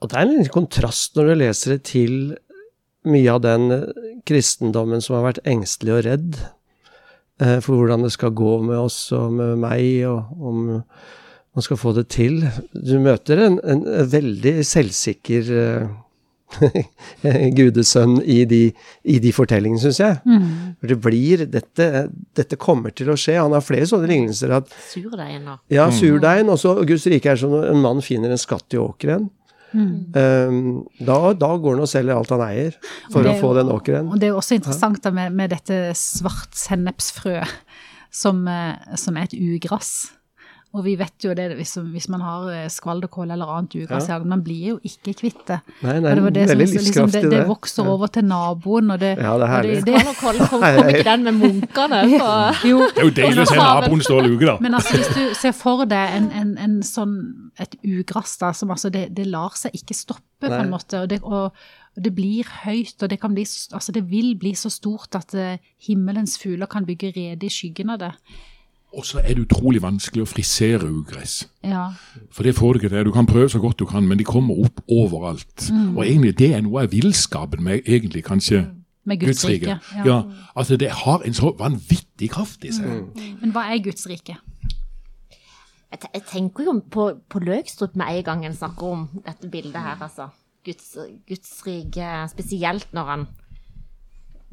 Og 0.00 0.10
det 0.10 0.16
er 0.16 0.22
en 0.22 0.34
liten 0.36 0.52
kontrast 0.54 1.16
når 1.18 1.30
du 1.30 1.34
leser 1.42 1.74
det 1.74 1.82
til 1.90 2.18
mye 3.04 3.32
av 3.32 3.42
den 3.44 3.66
kristendommen 4.24 5.02
som 5.04 5.18
har 5.18 5.26
vært 5.26 5.42
engstelig 5.48 5.98
og 5.98 6.04
redd. 6.06 6.38
Eh, 7.42 7.58
for 7.64 7.78
hvordan 7.78 8.06
det 8.06 8.12
skal 8.14 8.34
gå 8.36 8.56
med 8.66 8.78
oss 8.78 8.98
og 9.16 9.34
med 9.38 9.58
meg, 9.64 10.06
og 10.08 10.48
om 10.50 10.64
man 11.54 11.62
skal 11.62 11.78
få 11.78 11.92
det 11.94 12.08
til. 12.14 12.40
Du 12.74 12.96
møter 13.02 13.44
en, 13.46 13.60
en, 13.62 13.84
veldig 14.10 14.56
selvsikker 14.66 15.52
eh, 15.54 15.92
gudesønn 17.58 18.18
i 18.30 18.40
de, 18.50 18.62
i 19.10 19.20
de 19.22 19.32
fortellingene, 19.34 19.82
syns 19.82 20.00
jeg. 20.02 20.18
For 20.80 20.90
det 20.90 20.98
blir 21.02 21.46
dette, 21.50 21.88
dette 22.36 22.58
kommer 22.60 22.94
til 22.94 23.12
å 23.12 23.18
skje. 23.18 23.38
Han 23.40 23.54
har 23.54 23.64
flere 23.64 23.86
sånne 23.90 24.10
lignelser. 24.10 24.54
at 24.58 24.74
Surdeigen 24.90 25.48
og 25.54 25.74
ja, 25.74 25.88
surdeigen. 25.94 26.50
Og 26.52 26.60
så 26.62 26.76
Guds 26.86 27.06
rike 27.10 27.32
er 27.32 27.40
som 27.40 27.54
en 27.58 27.82
mann 27.82 28.02
finner 28.04 28.34
en 28.34 28.40
skatt 28.40 28.74
i 28.74 28.82
åkeren. 28.82 29.30
Um, 29.74 30.84
da, 31.02 31.16
da 31.34 31.48
går 31.58 31.74
han 31.74 31.82
og 31.82 31.88
selger 31.90 32.14
alt 32.16 32.30
han 32.30 32.44
eier 32.46 32.76
for 33.10 33.26
å 33.26 33.32
få 33.40 33.48
jo- 33.50 33.56
den 33.58 33.72
åkeren. 33.74 34.10
Og 34.12 34.20
det 34.20 34.28
er 34.28 34.34
jo 34.34 34.38
også 34.38 34.54
interessant 34.60 35.02
da 35.02 35.10
med, 35.10 35.32
med 35.34 35.50
dette 35.50 35.78
svart 35.98 36.54
sennepsfrø, 36.54 37.40
som, 38.14 38.46
eh, 38.46 38.94
som 39.00 39.16
er 39.18 39.26
et 39.26 39.34
ugress. 39.34 40.12
Og 40.74 40.82
vi 40.82 40.96
vet 40.98 41.22
jo 41.22 41.30
det, 41.38 41.44
hvis, 41.54 41.76
hvis 41.94 42.08
man 42.10 42.22
har 42.26 42.48
eh, 42.50 42.64
skvalderkål 42.72 43.30
eller 43.30 43.50
annet 43.56 43.76
ugress, 43.78 44.08
Ja. 44.10 44.16
man 44.18 44.40
blir 44.42 44.72
jo 44.72 44.78
ikke 44.82 45.12
kvitt 45.20 45.44
det. 45.46 45.60
Nei, 45.84 46.00
nei, 46.02 46.14
det 46.18 46.22
var 46.24 46.34
det 46.34 46.46
som, 46.50 46.58
liksom, 46.58 46.74
det, 46.74 46.84
livskraftig, 46.84 47.20
det 47.22 47.30
det. 47.30 47.42
vokser 47.48 47.90
over 47.92 48.10
til 48.10 48.24
naboen, 48.26 48.90
og 48.90 48.98
det, 48.98 49.12
Ja, 49.22 49.36
det 49.38 49.46
er 49.46 49.52
herlig. 49.52 49.84
kom, 50.18 50.40
kom 50.50 50.64
ikke 50.90 51.04
den 51.06 51.22
med 51.28 51.38
munkene 51.38 52.00
på 52.24 52.32
jo, 52.72 52.80
Det 52.90 52.98
er 52.98 53.06
jo 53.06 53.14
deilig 53.20 53.44
å 53.44 53.48
se 53.52 53.58
naboen 53.60 54.02
stå 54.02 54.18
og 54.18 54.26
luke, 54.28 54.48
da. 54.50 54.56
Men 54.66 54.74
altså, 54.80 54.96
hvis 54.98 55.12
du 55.14 55.34
ser 55.38 55.54
for 55.54 55.84
deg 55.86 56.16
en, 56.18 56.26
en, 56.42 56.52
en 56.66 56.74
sånn, 56.82 57.14
et 57.62 57.76
ugress 57.84 58.34
da, 58.42 58.50
som 58.52 58.74
altså, 58.74 58.90
det, 58.90 59.08
det 59.14 59.28
lar 59.30 59.54
seg 59.58 59.78
ikke 59.78 59.94
stoppe 59.94 60.50
på 60.50 60.58
en 60.58 60.72
måte, 60.74 61.04
og 61.04 61.08
det, 61.08 61.20
og, 61.22 61.54
det 61.94 62.10
blir 62.16 62.48
høyt, 62.64 62.96
og 63.02 63.08
det 63.12 63.20
kan 63.22 63.32
bli, 63.36 63.44
altså 63.46 63.94
det 63.94 64.02
vil 64.10 64.34
bli 64.42 64.50
så 64.58 64.72
stort 64.74 65.14
at 65.14 65.30
eh, 65.38 65.62
himmelens 65.86 66.34
fugler 66.42 66.66
kan 66.66 66.84
bygge 66.88 67.12
rede 67.14 67.46
i 67.46 67.52
skyggen 67.54 67.94
av 67.94 68.02
det. 68.02 68.10
Og 68.94 69.06
så 69.06 69.18
er 69.18 69.34
det 69.34 69.46
utrolig 69.48 69.82
vanskelig 69.82 70.22
å 70.24 70.28
frisere 70.28 70.86
ugress. 70.86 71.48
Ja. 71.66 71.88
For 72.32 72.46
det 72.46 72.54
får 72.58 72.74
du 72.74 72.80
ikke 72.80 72.92
til. 72.92 73.08
Du 73.08 73.12
kan 73.14 73.26
prøve 73.26 73.50
så 73.50 73.60
godt 73.62 73.78
du 73.82 73.86
kan, 73.90 74.06
men 74.08 74.20
de 74.20 74.26
kommer 74.28 74.58
opp 74.66 74.80
overalt. 74.88 75.68
Mm. 75.70 75.96
Og 75.96 76.06
egentlig 76.06 76.36
det 76.38 76.52
er 76.54 76.64
noe 76.64 76.84
av 76.84 76.94
villskapen 76.94 77.64
med 77.64 77.82
egentlig 77.84 78.24
kanskje 78.24 78.66
Med 79.04 79.20
Guds 79.20 79.42
Guds 79.42 79.50
rike. 79.50 79.78
Ja. 79.96 80.04
Ja. 80.06 80.22
altså 80.56 80.76
det 80.80 80.88
har 81.04 81.22
en 81.26 81.34
så 81.34 81.50
vanvittig 81.58 82.30
kraft 82.30 82.64
i 82.64 82.72
seg. 82.72 83.10
Men 83.42 83.52
hva 83.52 83.66
er 83.68 83.82
Guds 83.84 84.06
rike? 84.08 84.38
Jeg, 85.94 86.08
jeg 86.14 86.22
tenker 86.30 86.64
jo 86.64 86.78
på, 86.90 87.10
på 87.28 87.42
Løgstrup 87.44 87.94
med 87.96 88.16
en 88.16 88.24
gang 88.24 88.46
en 88.46 88.56
snakker 88.56 88.96
om 88.96 89.04
dette 89.26 89.50
bildet 89.50 89.78
her, 89.82 90.00
altså. 90.02 90.30
Guds, 90.64 90.96
Guds 91.28 91.52
rike, 91.66 92.08
spesielt 92.32 92.88
når 92.96 93.10
han, 93.10 93.26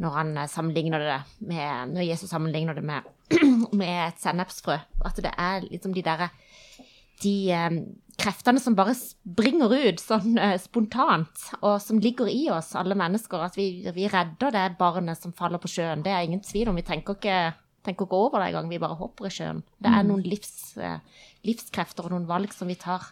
når 0.03 0.17
han 0.17 0.37
eh, 0.37 0.49
sammenligner 0.51 0.99
det 0.99 1.19
med 1.47 1.93
Når 1.93 2.03
Jesus 2.09 2.29
sammenligner 2.29 2.75
det 2.75 2.83
med, 2.83 3.07
med 3.81 3.97
et 4.07 4.21
sennepsfrø. 4.21 4.77
At 5.05 5.19
det 5.23 5.33
er 5.37 5.67
liksom 5.67 5.95
de 5.95 6.05
derre 6.05 6.31
De 7.21 7.51
eh, 7.53 7.75
kreftene 8.17 8.57
som 8.61 8.73
bare 8.73 8.95
springer 8.97 9.69
ut 9.69 10.01
sånn 10.01 10.39
eh, 10.41 10.55
spontant, 10.61 11.43
og 11.61 11.75
som 11.83 11.99
ligger 12.01 12.29
i 12.31 12.47
oss, 12.49 12.71
alle 12.77 12.97
mennesker. 12.97 13.43
At 13.45 13.57
vi, 13.59 13.85
vi 13.93 14.07
redder 14.09 14.55
det 14.55 14.63
barnet 14.79 15.21
som 15.21 15.35
faller 15.37 15.61
på 15.61 15.69
sjøen. 15.69 16.01
Det 16.05 16.13
er 16.13 16.25
ingen 16.25 16.41
tvil 16.41 16.71
om. 16.71 16.79
Vi 16.79 16.87
tenker 16.87 17.19
ikke, 17.19 17.39
tenker 17.85 18.09
ikke 18.09 18.21
over 18.25 18.41
det 18.41 18.51
engang, 18.51 18.71
vi 18.73 18.81
bare 18.81 18.97
hopper 18.97 19.29
i 19.29 19.33
sjøen. 19.33 19.61
Det 19.77 19.93
er 19.93 20.07
noen 20.07 20.25
livs, 20.25 20.73
eh, 20.81 20.97
livskrefter 21.45 22.09
og 22.09 22.15
noen 22.15 22.29
valg 22.29 22.57
som 22.57 22.71
vi 22.71 22.79
tar 22.81 23.11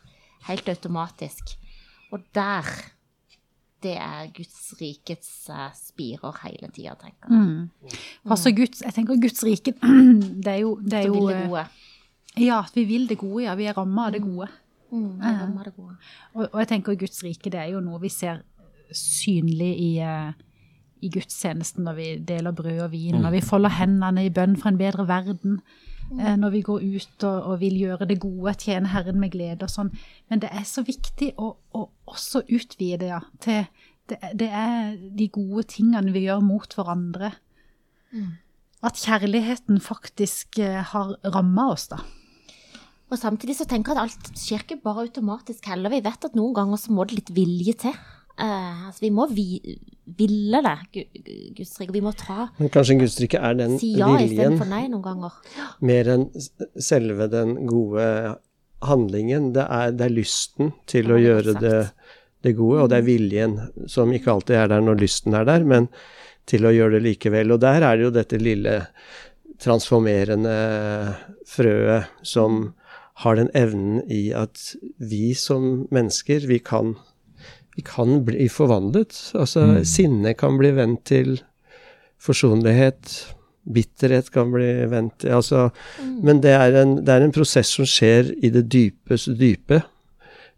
helt 0.50 0.74
automatisk. 0.74 1.54
Og 2.10 2.26
der 2.34 2.66
Det 3.84 3.96
er 3.96 4.32
Guds 4.36 4.74
rikets 4.80 5.30
eh, 5.50 5.70
spirer 5.78 6.40
hele 6.44 6.68
tida, 6.76 6.96
tenker 7.00 7.32
jeg. 7.32 7.94
Altså 8.28 8.52
Guds, 8.56 8.82
jeg 8.84 8.96
tenker 8.96 9.22
Guds 9.22 9.44
rike, 9.48 9.74
det 10.44 10.52
er 10.52 10.62
jo, 10.66 10.74
det 10.84 11.00
er 11.00 11.08
jo 11.08 11.14
vil 11.16 11.30
det 11.30 11.38
eh, 11.38 11.46
gode. 11.48 11.66
Ja, 12.40 12.60
at 12.64 12.76
vi 12.76 12.84
vil 12.90 13.08
det 13.10 13.18
gode, 13.22 13.44
ja. 13.46 13.56
Vi 13.56 13.70
er 13.70 13.78
ramma 13.78 14.10
av 14.10 14.16
det 14.16 14.22
gode. 14.24 14.50
Mm, 14.92 15.20
det 15.22 15.34
rammer 15.42 15.70
det 15.70 15.76
gode. 15.76 15.96
Og, 16.34 16.44
og 16.52 16.60
jeg 16.60 16.72
tenker 16.74 17.00
Guds 17.00 17.24
rike, 17.24 17.52
det 17.54 17.62
er 17.62 17.72
jo 17.74 17.84
noe 17.84 18.02
vi 18.04 18.12
ser 18.14 18.44
synlig 18.96 19.74
i, 19.80 19.92
eh, 20.04 20.32
i 21.06 21.12
gudstjenesten 21.14 21.86
når 21.86 21.98
vi 22.00 22.10
deler 22.32 22.56
brød 22.56 22.84
og 22.88 22.92
vin, 22.92 23.22
når 23.22 23.38
vi 23.38 23.46
folder 23.46 23.78
hendene 23.78 24.26
i 24.26 24.34
bønn 24.34 24.58
for 24.60 24.72
en 24.72 24.80
bedre 24.82 25.08
verden, 25.08 25.60
eh, 25.62 25.90
når 26.10 26.52
vi 26.56 26.62
går 26.66 26.82
ut 26.82 27.24
og, 27.28 27.38
og 27.52 27.60
vil 27.62 27.76
gjøre 27.78 28.08
det 28.10 28.20
gode, 28.24 28.56
tjene 28.58 28.90
Herren 28.90 29.20
med 29.22 29.34
glede 29.36 29.68
og 29.68 29.74
sånn. 29.74 29.92
Men 30.32 30.42
det 30.42 30.50
er 30.50 30.66
så 30.66 30.82
viktig 30.88 31.36
å, 31.38 31.52
å 31.78 31.84
også 32.10 32.42
utvide 32.50 33.12
ja, 33.12 33.20
til 33.44 33.68
det, 34.10 34.18
det 34.42 34.50
er 34.50 34.96
de 34.98 35.28
gode 35.34 35.68
tingene 35.76 36.14
vi 36.16 36.26
gjør 36.26 36.42
mot 36.46 36.74
hverandre. 36.76 37.34
At 38.86 39.02
kjærligheten 39.02 39.82
faktisk 39.84 40.60
eh, 40.64 40.80
har 40.94 41.18
ramma 41.36 41.70
oss, 41.74 41.90
da. 41.92 42.00
Og 43.10 43.18
samtidig 43.18 43.56
så 43.58 43.66
tenker 43.70 43.98
jeg 43.98 43.98
at 43.98 44.06
alt 44.06 44.38
skjer 44.38 44.64
ikke 44.64 44.82
bare 44.84 45.08
automatisk 45.08 45.66
heller. 45.72 45.92
Vi 45.94 46.04
vet 46.06 46.26
at 46.28 46.38
noen 46.38 46.54
ganger 46.58 46.78
så 46.78 46.94
må 46.94 47.08
det 47.10 47.18
litt 47.18 47.32
vilje 47.34 47.74
til. 47.86 47.96
Eh, 48.40 48.86
altså 48.88 49.02
vi 49.04 49.10
må 49.12 49.26
vi, 49.36 49.46
ville 50.20 50.62
det, 50.66 50.76
Gu- 50.96 51.24
Gu- 51.26 51.54
Guds 51.58 51.74
rike. 51.82 51.92
Vi 51.94 52.02
må 52.06 52.14
ta, 52.18 52.48
Men 52.60 52.70
kanskje 52.74 52.96
gudstrykket 53.02 53.44
er 53.50 53.58
den 53.60 53.78
si 53.82 53.92
ja 54.00 54.08
viljen 54.16 54.56
nei 54.70 54.86
noen 54.88 55.04
ganger. 55.04 55.32
mer 55.82 56.08
enn 56.16 56.28
selve 56.80 57.28
den 57.32 57.56
gode 57.68 58.38
handlingen. 58.88 59.52
Det 59.54 59.66
er, 59.70 59.92
det 59.92 60.06
er 60.08 60.16
lysten 60.16 60.72
til 60.88 61.12
å 61.12 61.20
gjøre 61.20 61.58
det, 61.60 61.76
det 62.48 62.56
gode, 62.56 62.84
og 62.86 62.90
det 62.94 63.02
er 63.02 63.08
viljen 63.10 63.58
som 63.92 64.12
ikke 64.16 64.32
alltid 64.32 64.56
er 64.56 64.68
der 64.72 64.82
når 64.88 65.02
lysten 65.04 65.36
er 65.36 65.44
der, 65.50 65.64
men 65.68 65.90
til 66.50 66.64
å 66.66 66.72
gjøre 66.74 66.96
det 66.98 67.04
likevel. 67.10 67.52
Og 67.54 67.60
der 67.62 67.84
er 67.84 67.98
det 68.00 68.08
jo 68.08 68.14
dette 68.16 68.40
lille 68.40 68.78
transformerende 69.60 70.56
frøet 71.50 72.08
som 72.26 72.74
har 73.26 73.36
den 73.36 73.50
evnen 73.58 74.00
i 74.08 74.30
at 74.32 74.62
vi 75.04 75.34
som 75.36 75.86
mennesker, 75.92 76.46
vi 76.48 76.62
kan, 76.64 76.94
kan 77.86 78.24
bli 78.28 78.48
forvandlet. 78.52 79.16
Altså 79.40 79.84
sinne 79.88 80.34
kan 80.38 80.58
bli 80.60 80.72
vendt 80.78 81.04
til 81.10 81.38
forsonlighet. 82.20 83.14
Bitterhet 83.70 84.32
kan 84.34 84.52
bli 84.54 84.68
vendt 84.90 85.20
til 85.22 85.36
altså, 85.36 85.68
Men 86.24 86.42
det 86.42 86.52
er, 86.56 86.74
en, 86.82 86.96
det 87.06 87.14
er 87.14 87.26
en 87.26 87.34
prosess 87.36 87.76
som 87.76 87.86
skjer 87.86 88.32
i 88.42 88.50
det 88.50 88.66
dypeste 88.72 89.36
dype, 89.38 89.82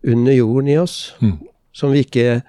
under 0.07 0.33
jorden 0.33 0.69
i 0.71 0.77
oss, 0.81 1.13
Mm. 1.21 1.37
som 1.73 1.91
vi 1.91 1.99
ikke, 2.05 2.41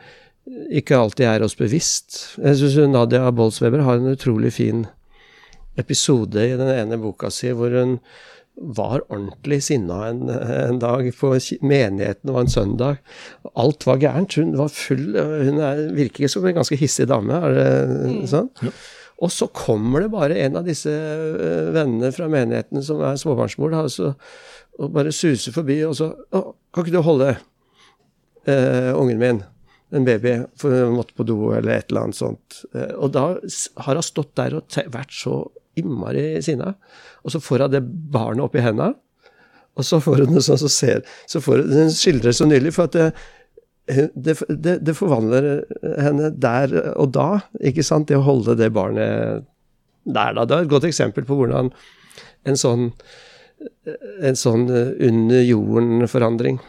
ikke 0.71 0.97
alltid 0.97 1.26
er 1.26 1.43
oss 1.45 1.57
bevisst. 1.57 2.38
Jeg 2.38 2.57
syns 2.57 2.79
Nadia 2.88 3.31
Bolsweber 3.31 3.83
har 3.85 3.99
en 4.00 4.12
utrolig 4.14 4.52
fin 4.52 4.87
episode 5.76 6.37
i 6.47 6.57
den 6.57 6.69
ene 6.69 6.99
boka 7.00 7.31
si 7.33 7.50
hvor 7.52 7.73
hun 7.76 7.99
var 8.56 9.02
ordentlig 9.09 9.62
sinna 9.64 10.02
en, 10.11 10.26
en 10.28 10.80
dag 10.82 11.06
på 11.18 11.32
menigheten, 11.64 12.26
det 12.28 12.35
var 12.35 12.44
en 12.44 12.52
søndag. 12.52 12.99
Alt 13.59 13.87
var 13.88 14.00
gærent. 14.02 14.37
Hun 14.38 14.56
var 14.59 14.73
full 14.73 15.16
Hun 15.16 15.61
er, 15.62 15.87
virker 15.97 16.30
som 16.30 16.44
en 16.47 16.59
ganske 16.61 16.76
hissig 16.78 17.09
dame, 17.11 17.38
er 17.38 17.56
det 17.56 18.28
sånn? 18.30 18.50
Og 19.23 19.30
så 19.30 19.47
kommer 19.54 20.02
det 20.02 20.11
bare 20.12 20.40
en 20.42 20.59
av 20.59 20.66
disse 20.66 20.90
øh, 20.90 21.71
vennene 21.75 22.11
fra 22.14 22.26
menigheten 22.30 22.82
som 22.82 23.02
er 23.06 23.21
småbarnsmor, 23.21 23.71
da, 23.71 23.85
og, 23.87 23.92
så, 23.94 24.11
og 24.82 24.92
bare 24.97 25.14
suser 25.14 25.54
forbi, 25.54 25.78
og 25.87 25.94
så 25.99 26.11
å, 26.35 26.52
'Kan 26.73 26.87
ikke 26.87 26.97
du 26.97 27.04
holde 27.04 27.35
uh, 28.49 28.92
ungen 28.97 29.18
min, 29.21 29.42
en 29.92 30.06
baby, 30.09 30.38
for 30.56 30.73
hun 30.73 30.97
måtte 30.97 31.14
på 31.14 31.26
do', 31.28 31.52
eller 31.59 31.76
et 31.76 31.90
eller 31.92 32.06
annet 32.06 32.16
sånt. 32.16 32.62
Eh, 32.73 32.94
og 32.97 33.12
da 33.12 33.26
har 33.85 33.99
hun 34.00 34.06
stått 34.06 34.32
der 34.40 34.56
og 34.56 34.71
te 34.73 34.87
vært 34.88 35.12
så 35.12 35.37
innmari 35.79 36.43
sinna, 36.45 36.75
og 37.23 37.35
så 37.35 37.41
får 37.43 37.67
hun 37.67 37.75
det 37.76 37.83
barnet 38.12 38.45
opp 38.45 38.57
i 38.59 38.64
henda, 38.64 38.93
og 39.73 39.87
så 39.88 40.00
får 40.05 40.25
hun 40.25 40.37
det 40.37 40.45
sånn, 40.45 40.61
så 40.61 40.71
ser 40.73 41.07
så 41.31 41.41
får 41.41 41.62
hun, 41.62 41.73
Hun 41.85 41.95
skildrer 41.95 42.37
så 42.37 42.49
nydelig, 42.49 42.75
for 42.76 42.91
at 42.91 42.99
det, 42.99 43.07
det, 44.14 44.37
det, 44.49 44.76
det 44.85 44.97
forvandler 44.97 45.49
henne 46.02 46.31
der 46.37 46.75
og 46.93 47.14
da, 47.17 47.43
ikke 47.61 47.85
sant? 47.87 48.09
Det 48.11 48.21
å 48.21 48.26
holde 48.26 48.57
det 48.61 48.71
barnet 48.75 49.49
der, 50.05 50.37
da. 50.37 50.45
Det 50.45 50.57
er 50.57 50.67
et 50.67 50.73
godt 50.73 50.87
eksempel 50.88 51.26
på 51.26 51.38
hvordan 51.38 51.73
en 52.49 52.59
sånn, 52.59 52.91
en 54.23 54.38
sånn 54.38 54.69
under 54.69 55.43
jorden-forandring 55.47 56.61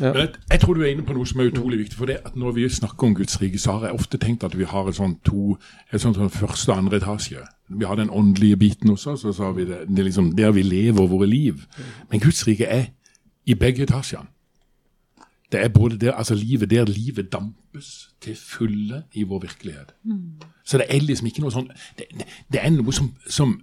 Men 0.00 0.16
jeg, 0.16 0.28
jeg 0.50 0.60
tror 0.60 0.74
du 0.74 0.82
er 0.82 0.92
inne 0.92 1.04
på 1.06 1.14
noe 1.16 1.28
som 1.28 1.40
er 1.40 1.50
utrolig 1.50 1.78
viktig. 1.78 1.96
for 1.98 2.06
det 2.06 2.18
at 2.24 2.36
Når 2.36 2.52
vi 2.52 2.68
snakker 2.68 3.06
om 3.06 3.14
Guds 3.14 3.40
rike, 3.42 3.58
så 3.58 3.72
har 3.72 3.86
jeg 3.86 3.94
ofte 3.94 4.18
tenkt 4.18 4.44
at 4.44 4.58
vi 4.58 4.64
har 4.64 4.88
et 4.88 4.96
sånn 4.96 5.16
to, 5.24 5.56
et 5.92 6.00
sånt, 6.00 6.16
sånn 6.16 6.30
første 6.30 6.72
og 6.72 6.78
andre 6.78 6.96
etasje. 6.96 7.44
Vi 7.68 7.84
har 7.84 7.96
den 7.96 8.10
åndelige 8.10 8.56
biten 8.56 8.90
også, 8.90 9.16
så, 9.16 9.32
har 9.44 9.52
vi 9.52 9.64
det, 9.64 9.88
det 9.88 9.98
er 9.98 10.08
liksom 10.08 10.36
der 10.36 10.52
vi 10.52 10.62
lever 10.62 11.06
våre 11.08 11.26
liv. 11.26 11.66
Men 12.10 12.20
Guds 12.20 12.46
rike 12.46 12.64
er 12.64 12.86
i 13.46 13.54
begge 13.54 13.82
etasjene. 13.82 14.28
Det 15.52 15.60
er 15.60 15.68
både 15.68 15.98
der, 15.98 16.12
altså 16.12 16.34
livet 16.34 16.70
der 16.70 16.84
livet 16.84 17.32
dampes 17.32 18.08
til 18.20 18.36
fulle 18.36 19.02
i 19.12 19.22
vår 19.22 19.38
virkelighet. 19.38 19.92
Så 20.64 20.78
det 20.78 20.86
er 20.88 21.00
liksom 21.00 21.26
ikke 21.26 21.42
noe 21.42 21.52
sånn 21.52 21.68
Det, 21.98 22.06
det, 22.52 22.60
er 22.62 22.70
noe 22.70 22.92
som, 22.92 23.12
som 23.28 23.60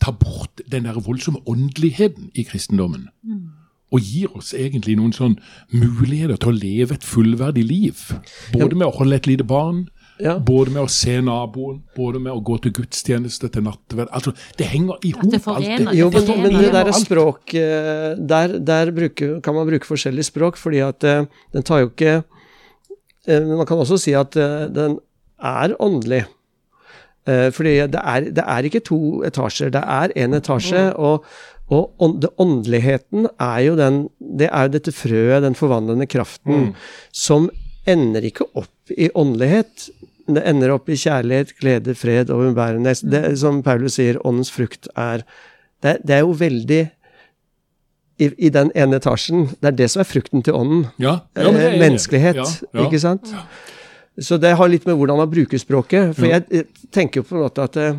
tar 0.00 0.12
bort 0.16 0.62
den 0.72 0.84
der 0.84 0.96
voldsomme 1.00 1.38
åndeligheten 1.46 2.30
i 2.34 2.42
kristendommen 2.42 3.08
og 3.94 4.00
gir 4.02 4.32
oss 4.36 4.52
egentlig 4.56 4.96
noen 4.98 5.12
sånn 5.14 5.36
muligheter 5.70 6.38
til 6.42 6.50
å 6.50 6.56
leve 6.56 6.96
et 6.96 7.04
fullverdig 7.06 7.62
liv. 7.68 8.00
Både 8.52 8.74
med 8.74 8.88
å 8.88 8.96
holde 8.98 9.20
et 9.20 9.30
lite 9.30 9.46
barn, 9.46 9.86
Ja. 10.16 10.38
Både 10.40 10.72
med 10.72 10.80
å 10.80 10.88
se 10.88 11.18
naboen, 11.20 11.82
både 11.92 12.18
med 12.24 12.32
å 12.32 12.40
gå 12.40 12.54
til 12.64 12.72
gudstjeneste, 12.72 13.50
til 13.52 13.66
nattverd. 13.66 14.08
Altså, 14.16 14.32
det 14.56 14.64
henger 14.70 14.96
i 15.04 15.10
hop. 15.12 15.26
alt 15.52 15.66
det. 15.66 15.92
Jo, 15.92 16.06
men, 16.08 16.24
Det 16.24 16.36
men 16.40 16.54
det 16.56 16.70
der 16.72 16.88
er 16.88 16.96
språk 16.96 17.52
eh, 17.52 18.14
Der, 18.16 18.54
der 18.58 18.92
bruker, 18.96 19.40
kan 19.44 19.54
man 19.54 19.68
bruke 19.68 19.84
forskjellig 19.84 20.24
språk, 20.24 20.56
fordi 20.56 20.80
at 20.86 21.04
eh, 21.04 21.26
den 21.52 21.62
tar 21.62 21.82
jo 21.82 21.90
ikke 21.90 22.22
eh, 23.28 23.44
man 23.44 23.66
kan 23.68 23.76
også 23.76 23.98
si 24.00 24.14
at 24.16 24.32
den 24.32 24.96
er 25.36 25.76
åndelig. 25.78 26.24
Fordi 27.26 27.74
det 27.90 28.00
er, 28.00 28.30
det 28.30 28.44
er 28.46 28.66
ikke 28.68 28.80
to 28.86 29.22
etasjer, 29.26 29.68
det 29.74 29.82
er 29.82 30.12
én 30.16 30.32
etasje. 30.32 30.94
Og, 30.94 31.24
og 31.68 31.92
ånd, 31.98 32.20
det, 32.22 32.28
åndeligheten 32.38 33.26
er 33.42 33.60
jo 33.64 33.76
den 33.76 33.96
Det 34.38 34.48
er 34.52 34.66
jo 34.68 34.72
dette 34.76 34.92
frøet, 34.94 35.42
den 35.42 35.54
forvandlende 35.58 36.06
kraften, 36.06 36.74
som 37.12 37.48
ender 37.86 38.22
ikke 38.28 38.46
opp 38.54 38.90
i 38.96 39.08
åndelighet. 39.14 39.88
Det 40.26 40.42
ender 40.46 40.70
opp 40.74 40.88
i 40.90 40.96
kjærlighet, 40.98 41.52
glede, 41.60 41.94
fred 41.94 42.30
og 42.34 42.44
umbærenhet. 42.48 43.02
Det 43.02 43.24
er 43.24 43.34
som 43.38 43.62
Paulus 43.66 43.94
sier, 43.98 44.18
åndens 44.26 44.50
frukt 44.50 44.88
er 44.96 45.22
det, 45.82 45.90
er- 45.96 46.00
det 46.06 46.14
er 46.16 46.20
jo 46.24 46.32
veldig 46.38 46.80
i, 48.18 48.30
I 48.46 48.48
den 48.48 48.70
ene 48.74 48.96
etasjen, 48.96 49.48
det 49.60 49.68
er 49.68 49.76
det 49.76 49.90
som 49.92 50.00
er 50.00 50.08
frukten 50.08 50.42
til 50.42 50.54
ånden. 50.56 50.86
Ja, 50.98 51.18
ja, 51.36 51.42
det 51.42 51.46
er 51.46 51.58
Eh, 51.58 51.62
jeg 51.66 51.74
i. 51.76 51.80
menneskelighet, 51.82 52.36
Ja, 52.74 52.84
ikke 52.86 53.00
sant? 53.00 53.34
Så 54.18 54.38
det 54.40 54.54
har 54.56 54.68
litt 54.72 54.86
med 54.86 54.96
hvordan 54.96 55.18
man 55.20 55.28
bruker 55.30 55.58
språket. 55.60 56.14
For 56.16 56.24
jeg 56.26 56.44
eh, 56.50 56.62
tenker 56.90 57.20
jo 57.20 57.26
på 57.28 57.36
en 57.36 57.42
måte 57.44 57.62
at 57.66 57.76
eh, 57.76 57.98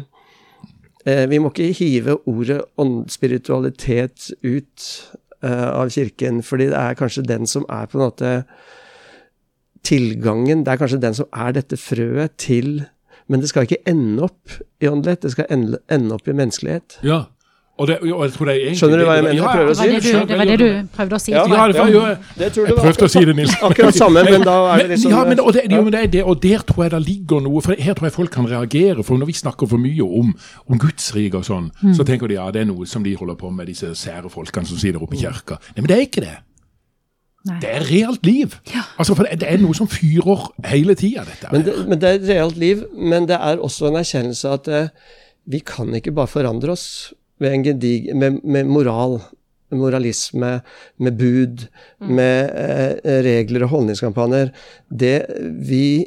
vi 1.30 1.40
må 1.40 1.52
ikke 1.54 1.72
hive 1.78 2.18
ordet 2.28 2.62
åndsspiritualitet 2.82 4.32
ut 4.44 4.88
eh, 5.44 5.70
av 5.70 5.92
kirken, 5.94 6.42
fordi 6.44 6.70
det 6.74 6.82
er 6.82 6.98
kanskje 7.00 7.28
den 7.28 7.48
som 7.48 7.66
er 7.72 7.88
på 7.88 8.00
en 8.00 8.06
måte 8.08 8.34
tilgangen, 9.88 10.66
det 10.66 10.74
er 10.74 10.82
kanskje 10.82 11.02
den 11.04 11.16
som 11.16 11.30
er 11.32 11.56
dette 11.56 11.80
frøet 11.80 12.36
til 12.42 12.86
Men 13.28 13.42
det 13.44 13.50
skal 13.52 13.66
ikke 13.68 13.84
ende 13.92 14.24
opp 14.24 14.54
i 14.80 14.88
åndelighet, 14.88 15.26
det 15.26 15.34
skal 15.34 15.50
ende, 15.52 15.82
ende 15.92 16.16
opp 16.16 16.30
i 16.32 16.36
menneskelighet. 16.36 16.94
Ja. 17.04 17.26
Og, 17.78 17.88
det, 17.88 17.96
og 18.02 18.24
jeg 18.26 18.32
tror 18.34 18.46
det 18.50 18.54
er 18.56 18.60
egentlig 18.62 18.80
Skjønner 18.80 18.98
du 18.98 19.06
hva 19.06 19.16
jeg 19.16 19.24
det- 19.24 19.30
mener? 19.30 19.38
Ja, 19.38 19.52
Prøver 19.54 19.70
å 19.70 19.76
Det 19.78 19.78
var 19.78 19.86
det 19.88 20.02
du, 20.02 20.26
det 20.28 20.38
var 20.38 20.46
det 20.50 20.58
du 20.60 20.88
prøvde 20.98 21.14
å 21.14 21.22
si. 21.22 21.32
Ja, 21.32 21.44
Ja, 21.46 21.66
jeg. 21.68 21.74
det, 21.74 21.78
ja, 21.78 21.86
jo, 21.94 22.02
Det 22.38 22.48
tror 22.56 22.66
jeg 22.68 22.76
prøvde 22.78 23.06
å 23.06 23.12
si 23.14 23.22
det, 23.30 23.36
Nils. 23.38 23.54
Akkurat 23.68 23.94
samme, 24.00 24.24
men 24.26 24.42
da 24.42 24.56
er 24.74 24.78
det 24.82 24.90
liksom 24.96 25.12
ja, 25.14 25.24
men, 25.30 25.40
og, 25.44 25.54
det, 25.54 25.62
jo, 25.70 25.82
men 25.84 25.92
det 25.94 26.02
er 26.02 26.08
det, 26.16 26.24
og 26.24 26.42
der 26.42 26.58
tror 26.66 26.84
jeg 26.88 26.92
det 26.96 27.02
ligger 27.06 27.44
noe 27.46 27.62
For 27.62 27.76
her 27.78 27.94
tror 27.94 28.10
jeg 28.10 28.14
folk 28.18 28.32
kan 28.34 28.50
reagere. 28.50 29.04
For 29.06 29.18
når 29.22 29.30
vi 29.30 29.34
snakker 29.38 29.70
for 29.70 29.78
mye 29.78 30.02
om, 30.24 30.34
om 30.68 30.80
gudsriket 30.82 31.38
og 31.38 31.46
sånn, 31.46 31.70
så 31.94 32.04
tenker 32.08 32.28
de 32.28 32.34
ja, 32.40 32.50
det 32.52 32.62
er 32.66 32.70
noe 32.72 32.86
som 32.90 33.04
de 33.06 33.14
holder 33.16 33.38
på 33.38 33.52
med, 33.54 33.68
disse 33.70 33.94
sære 33.94 34.30
folkene 34.34 34.66
som 34.66 34.78
sitter 34.82 34.98
oppe 35.04 35.14
i 35.14 35.22
kirka. 35.22 35.60
Nei, 35.76 35.84
men 35.86 35.88
det 35.94 35.98
er 36.00 36.06
ikke 36.08 36.26
det. 36.26 36.36
Nei. 37.48 37.60
Det 37.62 37.70
er 37.78 37.86
realt 37.88 38.26
liv. 38.26 38.58
Altså, 38.98 39.14
for 39.16 39.24
det, 39.30 39.38
det 39.40 39.48
er 39.54 39.62
noe 39.62 39.78
som 39.78 39.88
fyrer 39.88 40.50
hele 40.68 40.96
tida, 41.00 41.24
dette. 41.30 41.48
Men 41.54 41.64
det, 41.64 41.78
men 41.88 42.02
det 42.02 42.10
er 42.10 42.26
realt 42.34 42.58
liv, 42.60 42.82
men 42.98 43.30
det 43.30 43.38
er 43.38 43.62
også 43.64 43.88
en 43.92 44.02
erkjennelse 44.02 44.52
at 44.58 44.68
eh, 44.68 44.90
vi 45.48 45.62
kan 45.64 45.94
ikke 45.96 46.12
bare 46.18 46.28
forandre 46.28 46.74
oss 46.74 47.14
med, 47.40 47.64
gedig, 47.66 48.16
med, 48.16 48.40
med 48.44 48.66
moral, 48.70 49.20
moralisme, 49.72 50.62
med 50.98 51.18
bud, 51.20 51.66
med 52.00 52.52
eh, 52.56 53.18
regler 53.26 53.66
og 53.68 53.74
holdningskampanjer. 53.76 54.54
Det 54.90 55.18
vi 55.68 56.06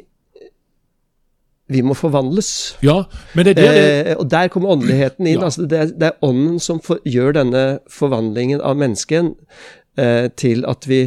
Vi 1.71 1.79
må 1.87 1.93
forvandles. 1.95 2.75
ja, 2.83 3.03
men 3.35 3.45
det 3.45 3.55
det, 3.55 3.63
det 3.63 4.07
Eh, 4.11 4.15
og 4.19 4.25
der 4.31 4.47
kommer 4.51 4.69
åndeligheten 4.73 5.25
inn. 5.27 5.37
Ja. 5.39 5.45
Altså 5.47 5.61
det, 5.65 5.77
er, 5.79 5.85
det 5.85 6.07
er 6.09 6.17
ånden 6.21 6.59
som 6.59 6.81
for, 6.83 6.99
gjør 7.07 7.31
denne 7.37 7.79
forvandlingen 7.87 8.59
av 8.61 8.75
mennesken 8.75 9.29
eh, 9.97 10.27
til 10.35 10.65
at 10.67 10.83
vi 10.89 11.05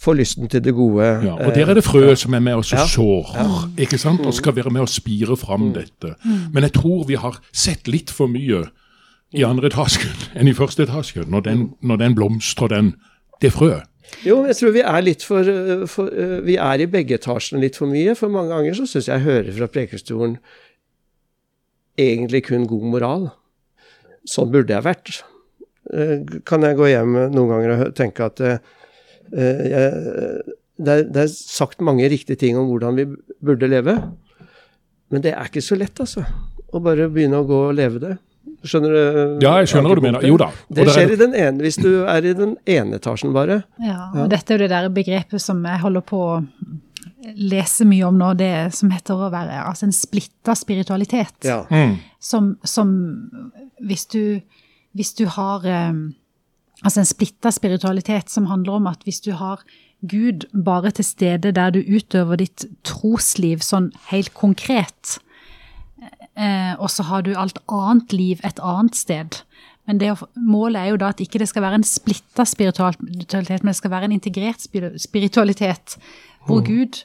får 0.00 0.16
lysten 0.18 0.48
til 0.50 0.64
det 0.64 0.74
gode. 0.74 1.04
Ja, 1.22 1.36
og 1.36 1.52
eh, 1.52 1.54
der 1.60 1.70
er 1.70 1.78
det 1.78 1.84
frøet 1.86 2.18
som 2.18 2.34
er 2.34 2.40
med 2.42 2.58
oss 2.58 2.72
og 2.72 2.78
Ja. 2.80 2.86
sår, 2.90 3.30
ikke 3.78 3.98
sant? 4.02 4.26
og 4.26 4.34
skal 4.34 4.56
være 4.56 4.70
med 4.74 4.82
å 4.82 4.90
spire 4.90 5.36
fram 5.38 5.70
dette. 5.76 6.16
Men 6.52 6.66
jeg 6.66 6.72
tror 6.80 7.06
vi 7.06 7.14
har 7.20 7.38
sett 7.52 7.86
litt 7.86 8.10
for 8.10 8.26
mye 8.26 8.64
i 9.36 9.44
andre 9.46 9.70
etasjen 9.70 10.10
enn 10.34 10.50
i 10.50 10.56
første 10.56 10.84
etasje, 10.86 11.24
når 11.30 11.46
den, 11.46 11.68
når 11.86 12.00
den 12.02 12.16
blomstrer, 12.18 12.72
den, 12.72 12.94
det 13.42 13.52
frøet. 13.54 13.86
Jo, 14.26 14.40
jeg 14.48 14.56
tror 14.58 14.72
vi 14.74 14.82
er 14.82 15.04
litt 15.06 15.22
for, 15.22 15.46
øh, 15.46 15.84
for 15.88 16.10
øh, 16.10 16.40
Vi 16.46 16.56
er 16.58 16.82
i 16.82 16.88
begge 16.90 17.14
etasjene 17.14 17.62
litt 17.62 17.76
for 17.78 17.86
mye. 17.86 18.16
For 18.18 18.32
mange 18.32 18.50
ganger 18.50 18.74
så 18.74 18.88
syns 18.90 19.06
jeg 19.06 19.20
jeg 19.20 19.26
hører 19.28 19.52
fra 19.54 19.68
Prekestolen 19.70 20.34
egentlig 22.00 22.44
kun 22.48 22.66
god 22.66 22.86
moral. 22.90 23.28
Sånn 24.28 24.50
burde 24.52 24.74
jeg 24.74 24.86
vært. 24.86 25.20
Eh, 25.94 26.16
Kan 26.46 26.66
jeg 26.66 26.78
gå 26.78 26.90
hjem 26.90 27.16
noen 27.34 27.52
ganger 27.52 27.74
og 27.76 27.94
tenke 27.98 28.26
at 28.26 28.42
eh, 28.44 28.58
eh, 29.30 29.62
jeg, 29.70 29.92
det, 30.80 30.90
er, 30.96 31.06
det 31.06 31.22
er 31.24 31.30
sagt 31.30 31.84
mange 31.84 32.08
riktige 32.10 32.40
ting 32.40 32.58
om 32.58 32.70
hvordan 32.70 32.98
vi 32.98 33.06
burde 33.38 33.70
leve. 33.70 33.96
Men 35.10 35.22
det 35.24 35.34
er 35.34 35.48
ikke 35.50 35.64
så 35.64 35.78
lett, 35.78 35.98
altså. 36.02 36.24
Å 36.70 36.82
bare 36.82 37.08
begynne 37.10 37.40
å 37.40 37.46
gå 37.48 37.62
og 37.68 37.78
leve 37.78 38.02
det. 38.02 38.16
Skjønner 38.66 38.92
du? 38.92 39.00
Ja, 39.44 39.54
jeg 39.62 39.70
skjønner 39.70 39.92
hva 39.92 39.96
du 39.96 40.04
mener. 40.04 40.26
Jo 40.28 40.36
da. 40.40 40.50
Det 40.68 40.84
er 40.84 40.92
skjer 40.92 41.14
i 41.14 41.18
den 41.20 41.34
ene, 41.38 41.64
hvis 41.64 41.78
du 41.80 41.88
er 42.04 42.26
i 42.28 42.34
den 42.36 42.54
ene 42.68 42.98
etasjen 43.00 43.32
bare. 43.36 43.62
Ja, 43.80 44.10
og 44.12 44.30
dette 44.32 44.52
er 44.52 44.58
jo 44.58 44.66
det 44.66 44.72
der 44.74 44.88
begrepet 44.92 45.42
som 45.42 45.62
jeg 45.64 45.80
holder 45.80 46.04
på 46.04 46.20
å 46.26 46.38
lese 47.36 47.86
mye 47.88 48.06
om 48.08 48.18
nå, 48.20 48.32
det 48.38 48.70
som 48.76 48.92
heter 48.92 49.16
å 49.16 49.30
være 49.32 49.62
altså 49.64 49.88
en 49.88 49.96
splitta 49.96 50.56
spiritualitet. 50.58 51.36
Ja. 51.46 51.62
Mm. 51.72 51.98
Som, 52.20 52.54
som 52.64 52.92
hvis 53.80 54.06
du, 54.12 54.40
hvis 54.96 55.14
du 55.18 55.26
har 55.30 55.68
eh, 55.68 55.92
Altså 56.80 57.02
en 57.02 57.08
splitta 57.08 57.50
spiritualitet 57.52 58.30
som 58.32 58.46
handler 58.48 58.78
om 58.78 58.86
at 58.88 59.02
hvis 59.04 59.18
du 59.20 59.34
har 59.36 59.60
Gud 60.08 60.46
bare 60.64 60.88
til 60.96 61.04
stede 61.04 61.52
der 61.52 61.74
du 61.74 61.82
utøver 61.84 62.40
ditt 62.40 62.64
trosliv 62.88 63.60
sånn 63.60 63.90
helt 64.08 64.32
konkret, 64.32 65.18
eh, 66.40 66.72
og 66.80 66.90
så 66.90 67.04
har 67.06 67.22
du 67.26 67.34
alt 67.36 67.60
annet 67.68 68.14
liv 68.16 68.40
et 68.46 68.60
annet 68.64 68.96
sted. 68.96 69.42
Men 69.88 70.00
det, 70.00 70.12
målet 70.36 70.80
er 70.80 70.92
jo 70.92 70.98
da 71.00 71.10
at 71.10 71.20
ikke 71.22 71.40
det 71.42 71.48
skal 71.50 71.64
være 71.64 71.80
en 71.80 71.86
splitta 71.86 72.44
spiritualitet, 72.46 73.64
men 73.64 73.72
det 73.72 73.78
skal 73.78 73.90
være 73.90 74.10
en 74.10 74.16
integrert 74.16 74.66
spiritualitet, 75.02 75.96
hvor 76.46 76.62
Gud 76.66 77.02